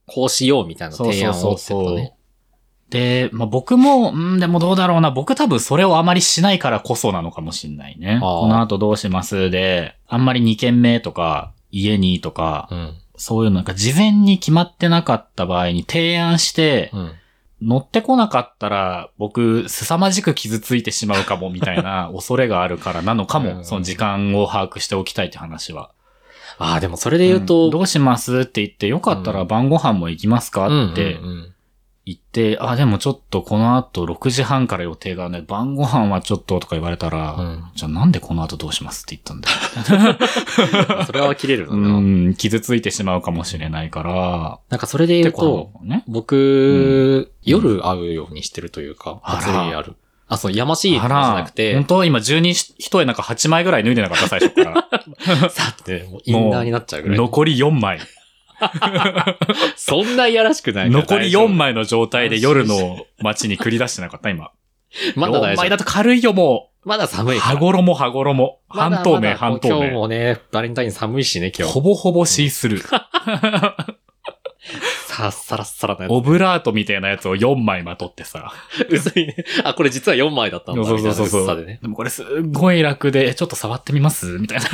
[0.06, 2.14] こうしようみたいな提案をってことね。
[2.90, 5.12] で、まあ、僕も、うん、でもどうだろうな。
[5.12, 8.18] 僕多分それをあまりしないからこそなのかもしんないね。
[8.22, 12.94] この後どうしますで、あんまり2軒目とか、家にとか、うん。
[13.16, 17.12] そういうのなんか事前に決まってなかった場合に提案して、うん。
[17.62, 25.92] 乗ってこなかったら僕、凄まじく傷ついてしまうかもみたいな 恐れがあるからなのかも、うんその時間を把握しておきたいって話は。
[26.58, 31.54] ああ、でもそれで言うと、んどうしますって言って、よかったら晩ご飯も行きますかうんってうんうん
[32.10, 41.06] 言って、あ、でもちょっとこの後6時半から予定がね、晩ご飯はちょっととか言われたら、うんじゃあなんでこの後どうしますって言ったんだよ。
[41.06, 42.00] それは切れるのうな。
[42.00, 46.04] ん、傷ついてしまうかもしれないから、なんかそれで言うと、ね。
[46.08, 49.96] 僕、夜会うようにしてるというか、ある。
[50.28, 55.50] あ、そう、やましい話じゃなく本て、当今12一重なんか8枚ぐらい脱いでなかった最初から。
[55.50, 57.18] さって、もうインナーになっちゃうぐらい。
[57.18, 58.00] 残り4枚。
[59.76, 61.48] そんないやらしくない残り4。
[61.50, 64.30] 枚の状態で夜の街に繰り出してなかった？
[64.30, 64.52] 今。
[65.16, 65.58] 4まだ大丈夫。
[65.58, 67.36] 枚だと軽いよもまだ寒う。
[67.36, 67.40] い。
[67.40, 68.60] 羽衣羽衣。
[68.70, 69.92] 半透明半透今日明。
[69.92, 71.74] もね、バレンタイン寒いしね、今日。
[71.74, 72.86] ほぼほぼシースルー。
[75.08, 78.54] さ、サラッサラなやオブラートみたいなやつを4枚まとってさ。
[78.72, 78.88] つ。
[78.90, 79.36] 薄いね。
[79.64, 80.84] あ、これ実は4枚だったんだ。
[80.86, 81.80] そうそうそうそうでね。
[81.82, 84.38] でもこれすっごい楽で、ちょっと触ってみます？
[84.40, 84.68] みたいな。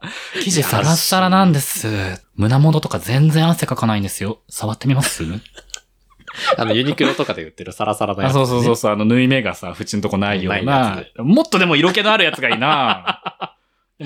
[0.42, 2.22] 生地サラッサラなんです。
[2.34, 4.40] 胸元とか全然汗かかないんですよ。
[4.48, 5.24] 触ってみます？
[6.56, 13.56] あの、ユニクロとかで売ってるサラサラなやあつ、そうそうそうそう、あの、縫い目がさ、縁のとこないようないなもっとでも色気のあるやつがいいな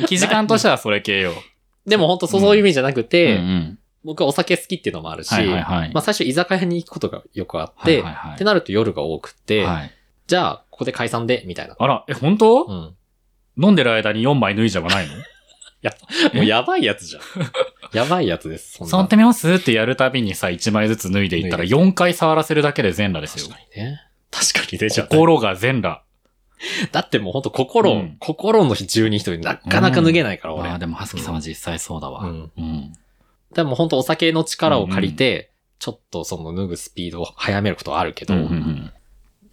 [0.09, 1.33] 生地感としてはそれ系よ。
[1.87, 5.91] でも本当そういう意味じゃなくて、うんうん僕はお酒好きっていうのもあるし、はいはいはい。
[5.95, 9.91] まあ最初居酒屋に行くことがよくあって、はいはいはいってなると夜が多くて、はい。
[10.27, 11.77] じゃあ、ここで解散で、みたいな。
[11.79, 12.95] あら、え、本当、うん。
[13.57, 15.15] 飲んでる間に4枚脱いじゃわないの？
[16.33, 17.23] もうやばいやつじゃん。
[17.97, 18.79] やばいやつです。
[18.87, 19.51] 触ってみます？
[19.53, 23.61] ってやるたびにさ、1枚ずつ脱いでいったら脱4回触らせるだけで全裸ですよ確か。
[23.77, 24.01] にね。
[24.31, 25.07] 確かにね、じゃあ。
[25.07, 26.03] 心が全裸。
[26.93, 30.71] だってもうほんと心、うん心の十二人なかなか脱げないから、俺。
[30.71, 32.25] ああ、でも、はすきさんは実際そうだわ。
[32.25, 32.93] うんうん。
[33.55, 38.93] でも本当お酒の力を借りて、ちょっとその脱ぐスピードを速めることはあるけど、うんうんうん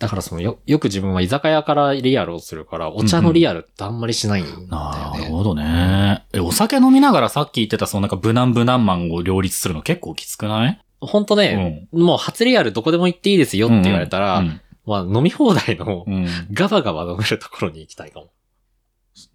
[0.01, 4.67] だからそのよ、よく自分は居酒屋からリアルをするから、お茶のリアルってあんまりしないんだよね。
[4.67, 6.25] なるほどね。
[6.33, 10.81] え、お酒飲みながらさっき言ってたそのなんか無難無難マンを両立するの結構きつくない？
[10.99, 18.31] 本当ね、もう初リアルどこでも行っていいですよって言われたら、うんまあ飲み放題のうんガバガバ飲めるところに行きたいかも。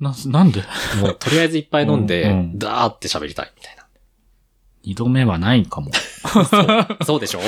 [0.00, 0.62] な、なんで？
[1.00, 3.86] もうとりあえずいっぱい飲んで、うんうんダーって喋りたいみたいな。
[4.82, 5.92] 二度目はないかも。
[7.04, 7.40] そうでしょ？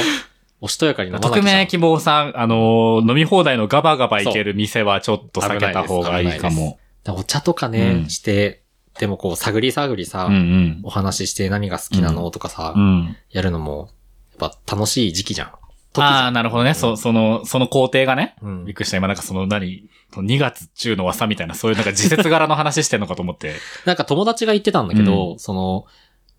[0.61, 6.79] おしとやかに飲まなきゃ匿名希望さん、あのー飲み放題のガバガバいける店はちょっと避けた方がいいかも。
[7.05, 8.63] でお茶とかね、うんして、
[8.99, 10.81] でもこう探り探りさ、うんうん。
[10.83, 13.17] お話しして何が好きなのとかさ、うん。
[13.31, 13.91] やるのも、
[14.39, 15.49] やっぱ楽しい時期じゃん。
[15.97, 16.75] あゃあ、なるほどね。
[16.75, 18.37] そ、その、その工程がね。
[18.43, 18.47] ん。
[18.47, 18.97] うんびっくりした。
[18.97, 23.55] 今なんかその何、2月中の朝みたいな、そういうなんか時節柄の話してんのかと思って。
[23.87, 25.87] なんか友達が言ってたんだけど、うその、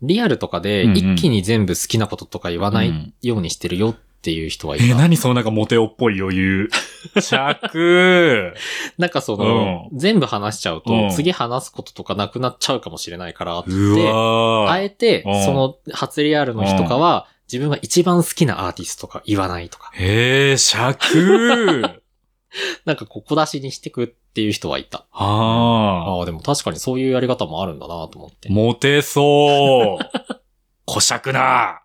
[0.02, 4.84] リアルとかでうんうん一気に全部好きなこととか言わなうんいようにしてるよっていう人はいた。
[4.84, 6.70] えー、何そのなんかモテ男っぽい余裕。
[7.20, 8.54] 尺。
[8.98, 14.10] なんかその、全部話しちゃうと、うん次話すこととかなくなっちゃうかもしれないからってって。
[14.10, 21.82] あえてうん、その初リアルの日とかは、自分が一番好きなアーティストとか言わないとか、えー、尺。
[22.84, 25.06] なんかこう小出しにしてくっていう人はいた。
[25.12, 26.16] ああ。
[26.18, 28.48] ああ、でも確かにそういうやり方もあるんだなと思って。
[28.48, 30.38] モテそう。
[30.86, 31.82] 小尺な。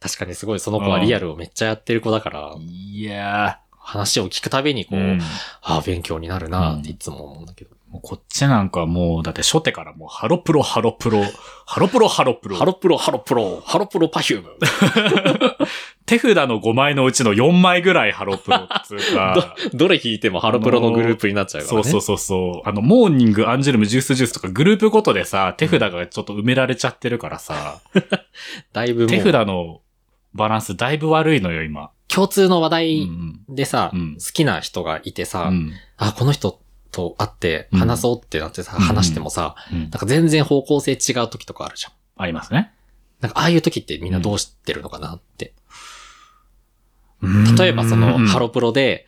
[0.00, 5.02] 確かにすごいその子はリアルをめっちゃやってる子だから、いや話を聞くたびにこう、ー。
[5.02, 5.20] うん
[5.62, 7.78] ああ、勉強になるなっていつも思うんだけど。
[7.90, 11.22] もうこっちなんかもう、だって初手からもうハロプロハロプロ、
[11.66, 12.56] ハロプロハロプロ。
[12.56, 14.58] ハロプロ、ハロプロ、ハロプロ Perfume。
[16.04, 19.56] 手札の5枚のうちの4枚ぐらいハロプロっつうか。
[19.72, 21.82] どれ引いてもハロプロのグループになっちゃうからね。
[21.82, 22.68] そうそうそうそう。
[22.68, 27.80] あの、モーニング、アンジュルム、 Juice=Juice とかグループごとでさ、手札がちょっと埋められちゃってるからさ、
[28.74, 29.80] だいぶ手札の
[30.38, 31.90] バランスだいぶ悪いのよ、今。
[32.08, 35.72] 共通の話う題んでさ、うん好きな人がいてさ、うん。
[35.98, 36.58] あ、この人
[36.90, 41.92] と会って話そうってなってさ、うん話してもさ、うんなんか全然方向性違う時とかあるじゃん。
[42.16, 42.72] ありますね。
[43.20, 45.52] なんかああいう時ってみんなどうしてるのかなって。
[47.58, 49.06] 例えばその、ハロプロで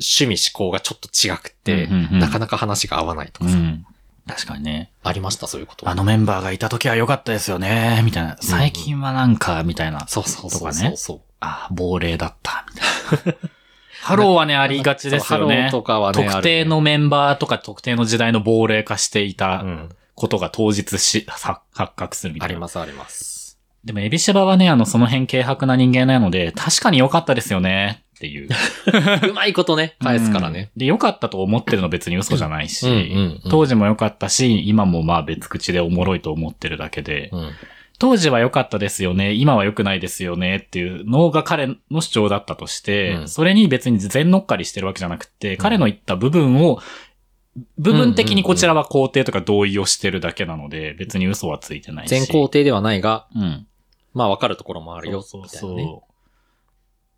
[0.00, 3.86] 趣味思考がちょっと違くって、なかなか話が合わないとかさ、うん。
[4.26, 4.92] 確かにね。
[5.02, 5.88] ありましたそういうこと。
[5.88, 8.36] あのメンバーがいた時は良かったですよね、みたいな。
[8.40, 10.06] 最近はなんか、みたいな。
[10.06, 11.20] そうそうそうとかねそうそう。
[11.40, 13.38] あ、亡霊だった、みたいな。
[14.02, 15.70] ハローはね、ありがちですよねハロー。
[15.70, 19.64] とかはね、特定のメンバーとか特定の時代の亡霊化していた
[20.14, 22.52] ことが当日し、発発覚するみたいな。
[22.52, 23.31] ありますあります。
[23.84, 28.48] でも、エビシバはね、あの、その辺軽薄な人間なので、確かに良かったですよね、っていう。
[29.28, 30.70] うまいことね、返すからね。
[30.74, 33.02] うんで、良かったと思ってるの別に嘘じゃないし、うんうんう
[33.48, 37.50] ん当時も良かったし、今もまあ別口でおもろいと思ってるだけで、うん。
[37.98, 46.80] 当時は良かったですよね、今は良くないですよねっていうのが彼の主張だったとして、うんそれに別に全乗っかりしてるわけじゃなくて、彼の言った部分を、
[47.78, 52.10] 部分的にこちらは肯定とか同意をしてるだけなので、別に嘘はついてないし。
[52.10, 53.66] 全肯定ではないが、うん。
[54.14, 56.00] まあ分かるところもあるよ、そうみたそいうなね。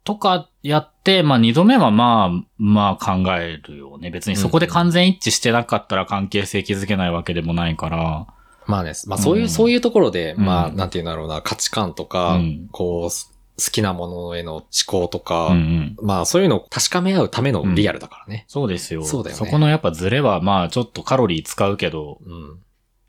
[0.05, 4.11] とかやって、まあ二度目はまあ、まあ考えるよね。
[4.11, 8.27] 別にそこで完全一致してなかったら関係性築けないわけでもないから。
[8.67, 15.97] まあね、まあそういう、うんそういうところで、うんまあ、なんていうんだろうな、価値観とか、うんこう、す好きなものへの思考とか、うんうん。
[16.03, 18.45] まあそういうのを確かめ合うためのリアルだからね。
[18.49, 19.05] そうですよ。
[19.05, 22.59] そうだよねそこのやっぱズレはまあちょっとカロリー使うけど、うん。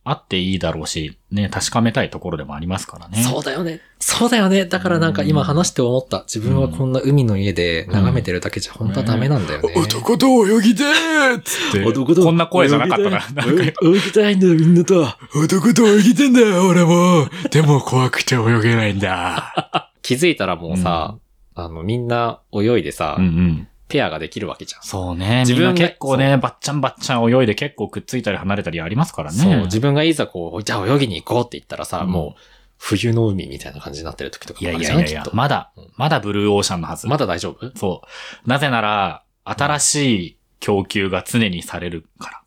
[0.08, 3.24] あっていいだろうし、ね、確かめたいところでもありますからね。
[3.24, 3.82] そうだよね。
[4.00, 4.66] そうだよね。
[4.66, 6.26] だからなんか今話して思った。
[6.32, 9.74] 自分はこんな海の家で眺めてるだけじゃ本当はダメなんだよね。
[9.76, 11.84] 男と泳ぎてーっつって。
[11.84, 13.18] 男とこんな声じゃなかったな。
[13.52, 15.08] 泳ぎたいんだよ、みんなと。
[15.36, 17.28] 男と泳ぎてんだよ、俺も。
[17.50, 19.92] でも怖くて泳げないんだ。
[20.04, 21.18] 気づいたらもうさ、
[21.56, 23.68] あの、みんな泳いでさ、うんうん。
[23.88, 24.82] ペアができるわけじゃん。
[24.84, 25.42] そうね。
[25.42, 29.38] 自分結構ね、バッチャンバッチャン泳いで結構くっついたり離れたりありますからね。
[29.38, 32.42] そう、自分がいざこう、じゃあ泳ぎに行こうって言ったらさ、うんもう、
[32.78, 37.08] 冬の海みたいな感じになってる時とかいやいもあるじゃんやいやいやきっ、とまだうん、まだブルーオーシャンのはず。
[37.08, 37.72] まだ大丈夫？
[37.78, 38.02] そ
[38.46, 38.50] う。
[38.50, 39.96] なぜなら、新し
[40.26, 42.42] い供給が常にされるから。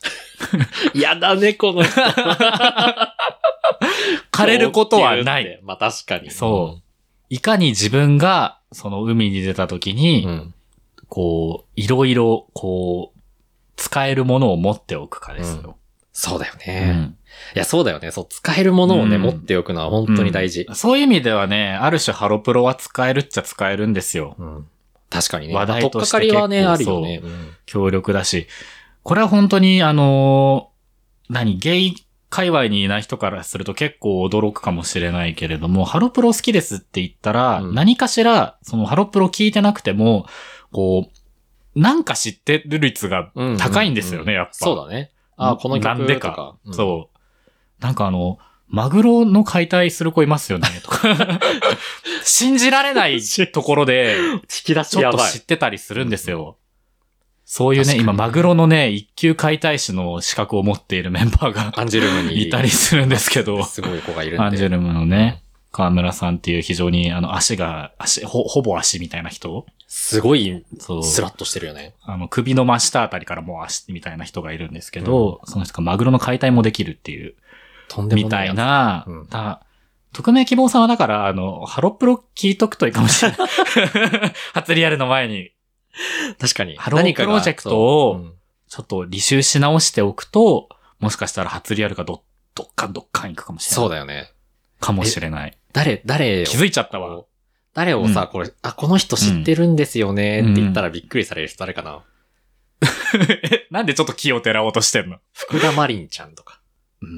[1.01, 1.93] やだね、この人。
[4.33, 5.61] 枯れることはない。。
[5.63, 6.31] まあ確かに。
[6.31, 6.83] そう
[7.31, 10.55] いかに自分が、その海に出た時に、うん。
[11.09, 13.21] こう、いろいろ、こう、
[13.77, 15.77] 使えるものを持っておくかですよ。
[16.13, 16.91] そうだようね。
[16.93, 17.17] ん
[17.55, 18.11] いや、そうだよね。
[18.11, 20.73] そう、使えるものをね、うん持っておくのは本当に大事う。
[20.73, 24.35] んそういう意味ではね、ある種ハロプロは使えるっちゃ使えるんですよ。
[24.39, 24.67] うん。
[25.11, 25.55] 確かにね。
[25.55, 27.21] 話題としてまあ取っかかりはね、結構あるよね。
[27.23, 28.49] うん強力だし。
[29.05, 31.95] これは本当に、あのー何、ゲイ
[32.31, 40.27] 界隈にいない人からすると結構驚くかもしれないけれども、ハロプロ好きですって言ったら、うん何かしら、そのハロプロ聞いてなくても、
[40.73, 41.09] こ
[41.75, 44.53] う、なんか知ってる率が高いんですよね、やっぱ。
[44.53, 45.13] そうだね。
[45.37, 46.57] あ、この曲なんでかとか。。
[46.67, 47.19] うんそう。
[47.83, 48.39] なんかあの、
[48.69, 51.41] マグロの解体する子いますよね、とか。
[52.23, 56.59] 信じられないところで、 引き出ちょっと知ってたりするんですよ。
[57.51, 62.47] そういうね、今、マグロのね、一級解体師の資格を持っているメンバーがアンジュルムに。
[62.47, 64.45] いたりするんですけど、すごい子がいるんで。
[64.45, 71.03] アンジュルムのね、河村さんっていう非常に、あの、足が、足、ほ、ほぼ足みたいな人すごい、そう。
[71.03, 71.95] スラッとしてるよね。
[72.03, 77.35] あの、首の真下あたりからもう足みたいな人がいるんですけど、その人がマグロの解体もできるっていう、
[77.89, 78.53] とんでもみたい。
[78.53, 79.63] な、うんだ
[80.13, 83.39] 匿名希望さんはだから、あの、ハロプロ聞いとくといいかもしれない。
[84.53, 85.51] 初リアルの前に、
[86.39, 86.77] 確かに。
[86.77, 88.27] ハロープロジェクトを
[88.69, 90.69] ちょっと履修し直しておくと、
[91.01, 92.23] もしかしたら初リアルがど、
[92.55, 93.77] どっかんどっかんいくかもしれない。
[93.77, 94.33] そうだよね。
[94.81, 95.57] かもしれない。
[95.73, 96.45] 誰、誰を？
[96.45, 97.25] 気づいちゃったわ。
[97.75, 102.03] 誰をさ、これ、あ、この人知ってるんですよねって言ったらびっくりされる人誰かな？
[102.81, 105.19] え なんでちょっと気を照らおうとしてんの？
[105.33, 106.61] 福田マリンちゃんとか。
[107.03, 107.09] うー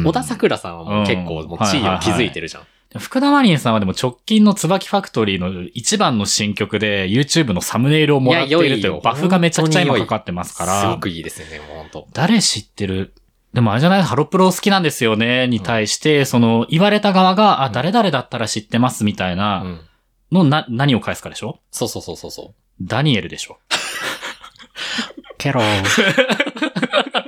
[0.00, 0.02] ん。
[0.04, 2.62] 小田桜さんはもう結構もう地位を築いてるじゃん。
[2.98, 9.00] 福田マリンさんはでも直近の椿ファクトリーの一番の新曲で YouTube のサムネイルをもらっているというよ。
[9.04, 10.80] バフがめちゃくちゃ今かかってますから。
[10.80, 12.08] すごく、いいですよね、もうほんと。
[12.12, 13.14] 誰知ってる？
[13.52, 14.02] でもあれじゃない？
[14.02, 15.46] ハロプロ好きなんですよね？
[15.46, 17.72] に対して、その言われた側が、あ、うん。
[17.72, 19.80] 誰々だったら知ってますみたいうなん。
[20.32, 21.60] のな、何を返すかでしょ？
[21.70, 22.54] そうそうそうそうそう。
[22.82, 23.58] ダニエルでしょ。
[25.38, 27.19] ケロー。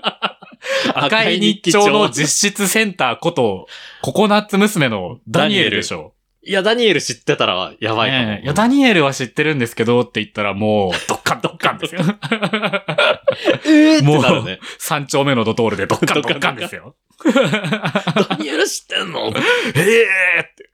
[0.95, 3.67] 赤い日朝の実質センターこと、
[4.03, 6.15] ココナッツ娘のダニエルでしょ
[6.45, 8.25] いや、ダニエル知ってたらやばいかも。
[8.27, 12.01] ねえいや、ダニエルは知ってるんですけどって言ったらもう、 ドッカンドッカンですよ。
[13.65, 14.59] えーもうね。
[14.79, 16.97] 三丁目のドトールでドッカンドッカンですよ。
[18.29, 19.33] ダニエル知ってんの？
[19.77, 19.81] え
[20.39, 20.72] えって。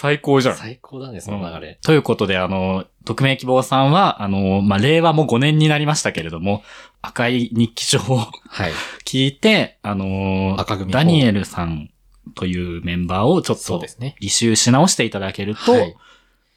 [0.00, 0.54] 最高じゃん。
[0.54, 1.78] 最高だね、その流れ。
[1.82, 6.62] ということで、あの、匿名希望さんは、あの、まあ、令和も5年になりましたけれども、
[7.02, 8.72] 赤い日記帳をはい。
[9.04, 10.56] 聞いて、あの、
[10.88, 11.90] ダニエルさん
[12.36, 14.14] というメンバーをちょっとそうですね。
[14.22, 15.96] 履修し直していただけると、はい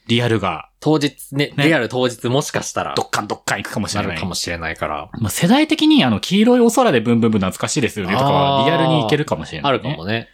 [0.08, 4.16] リアルが当日ね、ねリアル当日もしかしたらドッカンドッカンいくかもしなれない。
[4.18, 9.76] るかもしれないから、まあ、世代的にあの、黄色いお空でブンブンブン懐かしいですよねとかはリアルにいけるかもしれない、ね。
[9.76, 10.28] あるかもね。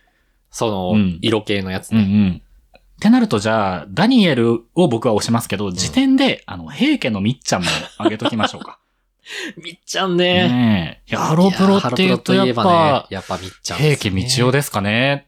[0.49, 2.07] そのうん、色系のやつうんうね。
[2.07, 2.41] ん。
[2.97, 7.67] ってなると、じゃあ、ダニエルを僕は押しますけど、時点で、あの、平家のみっちゃんも
[7.99, 8.79] あげときましょうか。
[9.63, 10.47] みっちゃんね。
[10.47, 11.11] ねえ。
[11.11, 13.97] いやハロプロって言うとやっぱね、、やっぱみっちゃんね。
[13.97, 15.27] 家道夫ですかね。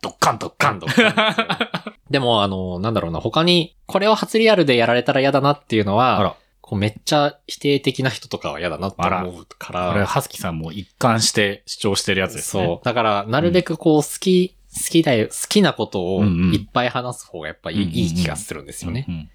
[0.00, 9.92] ドッカンドッカンドッカン でも、あの、なんだろうな、他に、これを初リアルでやられたら嫌だなっていうのは、こうめっちゃ否定的な人とかは嫌だなって思うから。
[9.92, 12.64] これ、ハスキさんも一貫して主張してるやつですね。
[12.64, 12.84] そう。
[12.84, 19.04] だから、なるべくこう、好き、好きだよ、好きなことをいっぱい話す方がやっぱいい,、うんうんうんいい気がするんですよね。
[19.08, 19.30] うんうん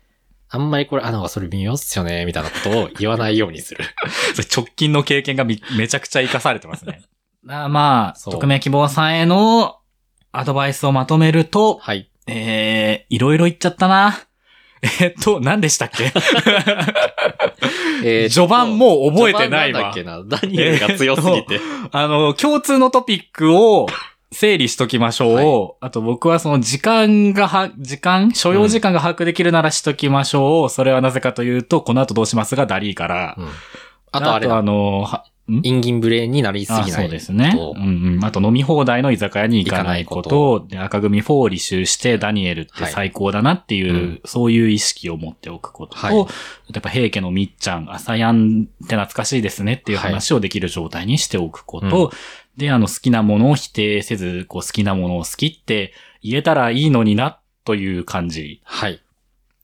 [0.52, 3.84] あんまりこれ、あ、なんかそれ微妙っすよね、みたいなことを言わないようにする。
[4.34, 7.04] それ直近の経験がみめちゃくちゃ活かされてますね。
[7.48, 9.76] あまあ、匿名希望さんへの
[10.32, 12.10] アドバイスをまとめると、はい。
[12.26, 14.20] えー、いろいろ言っちゃったな。
[15.02, 16.06] えっと、何でしたっけ？
[18.04, 20.48] えー序盤もう覚えてないわ序盤なんだっけな？
[20.48, 21.60] ダニエルが強すぎて。
[21.92, 23.88] あの、共通のトピックを
[24.32, 25.86] 整理しときましょう。
[25.86, 28.32] あと僕はその時間がは、時間？
[28.34, 30.70] 所要時間が把握できるならしときましょう。
[30.70, 33.36] それはなぜかというと、この後どうしますがダリーから。
[33.38, 33.48] うん
[34.12, 35.62] あとあれだあの、はん？
[35.64, 36.92] インギンブレーンになりすぎない。
[36.92, 37.54] あそうですね。
[37.56, 38.26] とうんうん。
[38.26, 40.66] あと飲み放題の居酒屋に行かないこと。
[40.68, 46.24] で赤組4を履修してダニエルって最高だなっていう、はいそういう意識を持っておくことと、はいや
[46.80, 52.06] っぱ平家のみっちゃん、朝やんって懐かしいですねっていう話をできる状態にしておくこと。
[52.06, 52.12] は
[52.60, 59.02] で、あの好きなものを否定せず、こう好きなものを好きって言えたらいいのになという感じはい。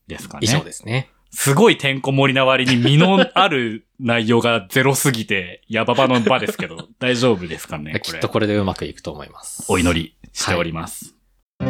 [0.08, 0.46] ですかね。
[0.46, 1.10] 以上ですね。
[1.30, 8.30] すごいてんこ盛りな割に身のある内容がゼロすぎて、やばばの場ですけど、 大丈夫ですかねこれきっと。
[8.30, 9.66] これでうまくいくと思います。
[9.68, 11.14] お祈りしております。
[11.60, 11.68] 今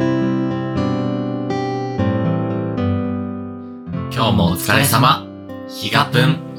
[4.11, 5.27] 日もお疲れ様。
[5.67, 6.54] ひがぷん。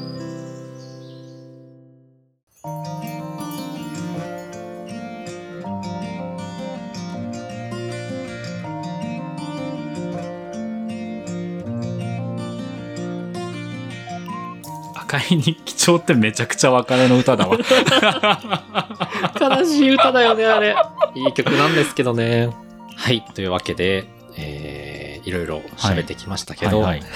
[15.07, 17.57] 赤い日記帳ってめちゃくちゃ別れの歌だわ。
[19.39, 20.75] 悲しい歌だよね、あれ。
[21.15, 22.49] いい曲なんですけどね。
[22.95, 23.23] はい。
[23.33, 24.05] というわけで、
[24.35, 27.09] えー、いろいろ喋ってきましたけど、はいはい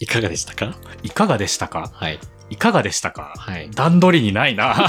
[0.00, 0.76] いかがでしたか？
[1.02, 1.90] いかがでしたか？
[1.92, 2.20] はい。
[2.50, 3.34] いかがでしたか？
[3.36, 3.68] はい。
[3.72, 4.88] 段取りにないな。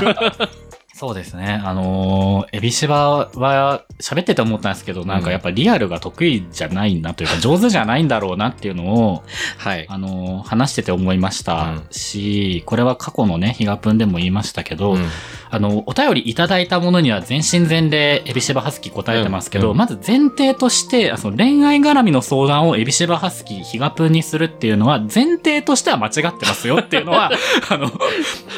[1.00, 1.62] そうですね。
[1.64, 9.24] あのーエビシバは喋ってて思ったんですけど、なんかやっぱリアルが得意じゃないなというか、 上手じゃないんだろうなっていうのを、
[9.58, 9.86] はい。
[9.88, 15.06] あのー話してて思いましたうんし、これは過去のね、ヒガプンでも言いましたけど、うん
[15.52, 27.32] あの、お便りいただいたものには全身全霊エビシバハスキー答えてますけど、まず前提として、あその恋愛絡みの相談をエビシバハスキーヒガプンにするっていうのは、前提としては間違ってますよっていうのは、
[27.70, 27.90] あの、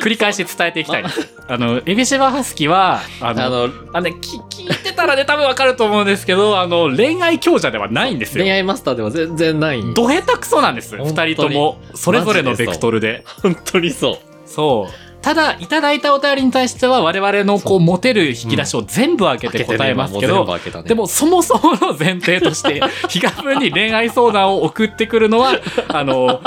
[0.01, 1.29] 繰り返し伝えていきたいです。
[1.47, 8.51] あの、エビシバハスキーは、あの、あの、あのね、き聞いてたらね、多分わかると思うんですけど、あの、恋愛強者ではないんですよ恋。
[8.51, 9.93] 愛マスターでも全然ない。
[9.93, 10.97] ど下手くそなんです。
[10.97, 11.77] 本当に二人とも。
[11.93, 13.23] それぞれのベクトルで。
[13.41, 14.49] 本当にそう。
[14.49, 15.11] そう。
[15.21, 20.47] ただ、いただいたお便りに対しては、我々のこ、そうう持てる引き出しを全部開けて答えますけど、
[20.83, 25.59] でも、そもそもの前提として、ヒガプンに恋愛相談を送ってくるのは、
[25.89, 26.41] あの、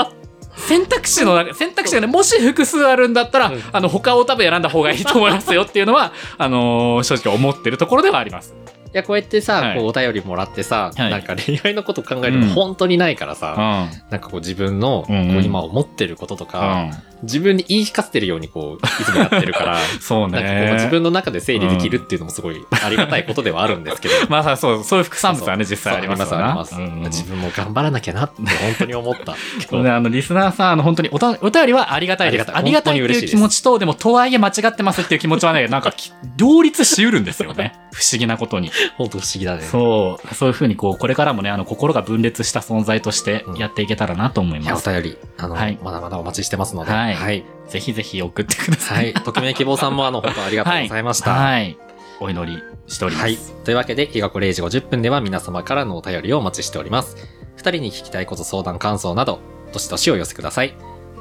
[0.57, 8.53] 選択肢の中、選択肢がね、もし複数あるんだったら、うんあの、他を多分選んだ方がいいと思いますよっていうのは、 あの正直思ってるところではあります。
[8.93, 13.89] いや、こうやってさ、はいこうお便りもらってさ、はいなんか恋愛のこと考えるうんの本当にないからうさ、ん。
[14.09, 17.03] なんかこう自分の、こう今思ってることとうか、ん。
[17.23, 20.73] 自分に言い聞かせてるようにこう、いつもやってるから、 そうなんかこうね。
[20.73, 24.13] 自分の中で整理できるっていうのもすごいありがたいことではあるんですけど。
[24.29, 26.75] まあさ、そう、そういう副産物はね、実際ありますあります。
[26.75, 29.35] うんうん自分も頑張らなきゃなって本当に思った。
[29.69, 32.51] そうね、あの、リスナーさん、あの、本当におた、お便りはありがたいです。
[32.51, 37.73] あありがたいりがたいっていう気持ちと、でも、とはいえ間違ってますっていう気持ちはね、なんかき、両立しうるんですよね。
[37.93, 38.71] 不思議なことに。
[38.97, 39.61] 本当不思議だね。
[39.61, 44.89] そう、そういうふうに、こう、これからもね、あの、心が分裂した存在としてやっていけたらなと思います。
[44.89, 46.91] お便り、あの、はいまだまだお待ちしてますので。
[46.91, 47.45] はいはい。
[47.67, 48.95] ぜひぜひ送ってくださ。
[48.95, 49.13] はいい。
[49.13, 51.31] 匿名希望さんも、あの、本当ありがとうございました。
[51.31, 51.77] はい。
[52.19, 53.23] お祈りしております。
[53.23, 53.37] はい。
[53.63, 57.17] というわけで、日がこ0時50分では皆様からのお便りをお待ちしております。
[57.55, 59.39] 二人に聞きたいこと相談感想など、
[59.73, 60.75] どしどしお寄せください。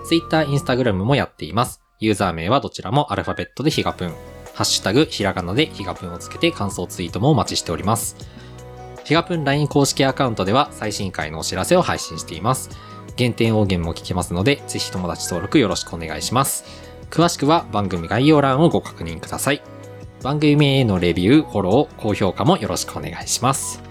[0.06, 1.80] Twitter、Instagram もやっています。
[2.00, 4.08] ユーザー名はどちらもアルファベットでヒガプン。
[4.54, 8.16] ハッシュタグ、ひらがなでヒガプンをつけて感想ツイートもお待ちしております。
[9.04, 12.70] ヒガプン LINE 公式アカウントでは最新回のお知らせを配信しています。
[13.16, 16.64] 限定音源も聞けますので、ぜひ友達登録よろしくお願いします。
[17.10, 19.62] 詳しくは番組概要欄をご確認ください。
[20.22, 23.82] 番組へのレビュー、フォロー、高評価もよろしくお願いします。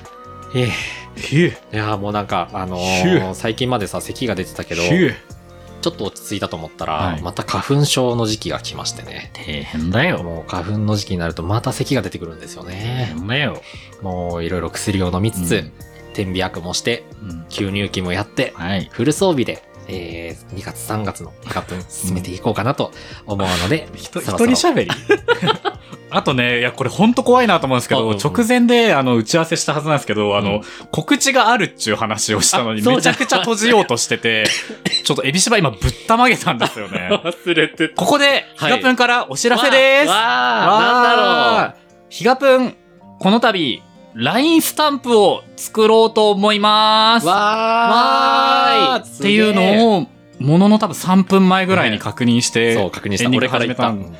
[0.55, 0.69] ええ
[1.15, 9.31] ひゅいやーもうなんか、あのひー、ゅ最近までさ、咳が出てたけど、ちょっと落ち着いたと思ったら、はいまた花粉症の時期が来ましてね。
[9.35, 10.23] 大変だよ。
[10.23, 13.13] もう花粉の時期になるとまた咳が出てくるんですよ大ね。
[13.13, 13.61] 変だよ。
[14.01, 15.71] もういろいろ薬を飲みつつ、うん
[16.13, 17.45] 点鼻薬もして、うん。
[17.49, 18.89] 吸入器もやって、はい。
[18.91, 22.91] フル装備でえー、2月3月のヒガプン進めていこうかなと
[23.25, 24.51] 思うので、 ひとそろそろ。
[24.51, 24.91] 一人喋り？
[26.09, 30.61] あとね、いや、これほんと怖いなと思うんですけど、直前で、あの、打ち合わせしたはずなんですけど、あの、うん。
[30.91, 34.45] 告知があるっちゅう話をしたのに、めちゃくちゃ閉じようとしてて、
[35.03, 37.09] ちょっとエビシバ今ぶったまげたんですよね。
[37.11, 40.07] 忘れてここで、ヒガプンからお知らせです。
[40.07, 41.25] わあ、なんだろう。
[41.25, 41.83] わー。
[42.09, 42.75] ヒガプン、
[43.19, 43.81] この度、
[44.15, 47.25] LINE スタンプを作ろうと思います。
[47.25, 50.07] わーいっていうのを、
[50.39, 53.25] ものの多分3分前ぐらいに確認して、そう、確認した。
[53.25, 53.91] エンディング俺から言った。
[53.91, 54.11] 始め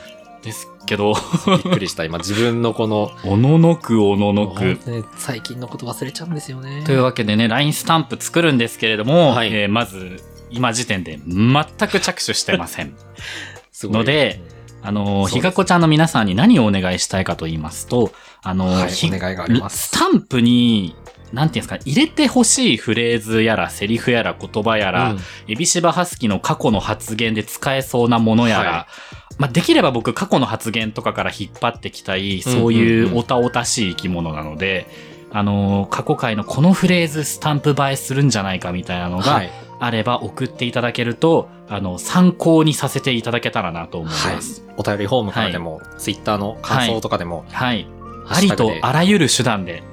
[0.44, 1.14] ですけど、
[1.48, 2.06] びっくりした。
[2.06, 5.06] 今、自分のこの、おののくおのの本く。
[5.18, 6.84] 最近のこと忘れちゃうんですよね。
[6.86, 12.96] というわけでね、LINE スタンプ作るんですけれども、はいえーまず、今時点で全く着手してません。
[13.72, 14.42] すごいので、
[14.82, 18.12] あのひがこちゃんの皆さんに何をお願いしたいかと言いますと、
[18.44, 19.90] あのーはいひお願いがあります。
[19.90, 20.96] スタンプに、
[21.32, 25.20] なんていうんですか、入れてほしいフレーズやら、セリフやら、言葉やら、うん。
[25.48, 28.88] エビシバハスキの過去の発言で使えそうなものやら、は
[29.40, 34.88] まあ、できれば僕過去の発言とかから引っ張ってきたい、そういううんおたおたしい生き物なので、
[35.32, 39.50] あのー過去回のこのフレーズスタンプ映えするんじゃないかみたいなのがはい。
[39.80, 44.64] あれば送っていただけると、あの、参考にさせていただけたらなと思います。
[44.78, 47.86] お便りフォームからでも、ツイッターの感想とかでも、はい。
[48.28, 49.84] ありとあらゆる手段で、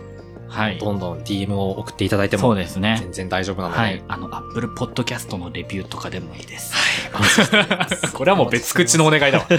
[0.49, 0.79] はい。
[0.79, 2.99] どんどん DM を送っていただいてそうも、ですね。
[3.01, 4.03] 全然大丈夫なので、はい。
[4.09, 6.75] あの、Apple Podcast のレビューとかでもいいです。
[7.15, 9.47] お待ちしておりますこれはもう別口のお願いだわ。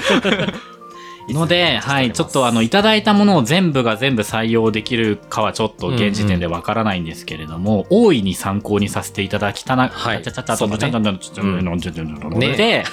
[1.30, 12.84] ので、はい、ちょっとあの、いいただいたものを全部が全部採用できるかはちょっと現時点でわからないんですけれども、大いに参考にさせていただきたな、はいちゃちゃちゃそうだねちゃちゃちゃちゃちゃうんちゃちゃちゃちゃねで、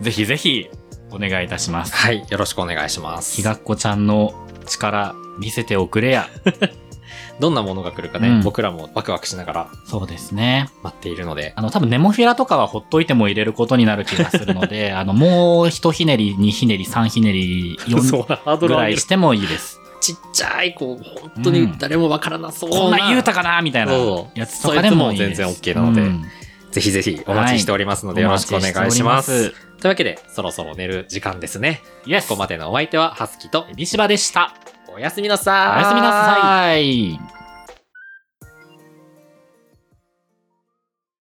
[0.00, 0.68] ぜひぜひ
[1.10, 1.94] お願いいたします。
[1.94, 3.36] はい、よろしくお願いします。
[3.36, 6.28] ひがっこちゃんの力見せておくれや。
[7.40, 8.42] どんなものが来るかね、うん。
[8.42, 10.68] 僕らもワクワクしながらそうですね。
[10.82, 19.80] 待っているので、あの、多分ネモフィラとかはほっといても入れることになる気がするので、 あの、もう一ひねり、二ひねり、三ひねり、四そうだ、ハードぐらいしてもいいです。
[20.00, 23.92] ちっちゃい、こう、本当に誰もわからなそうな、こんなん言うたかなみたいな
[24.34, 26.24] やつとかでもいいでも全然 OK なのでうん。
[26.70, 31.82] ぜひぜひお待ちしておりますので、よろしくお願いしますというわけで、そろそろ寝る時間ですね。
[32.06, 34.54] イエスここまでのお相手は、ハスキと、エビシバでした。
[34.94, 35.76] おやすみなさーい。
[35.76, 37.33] おやすみなさい。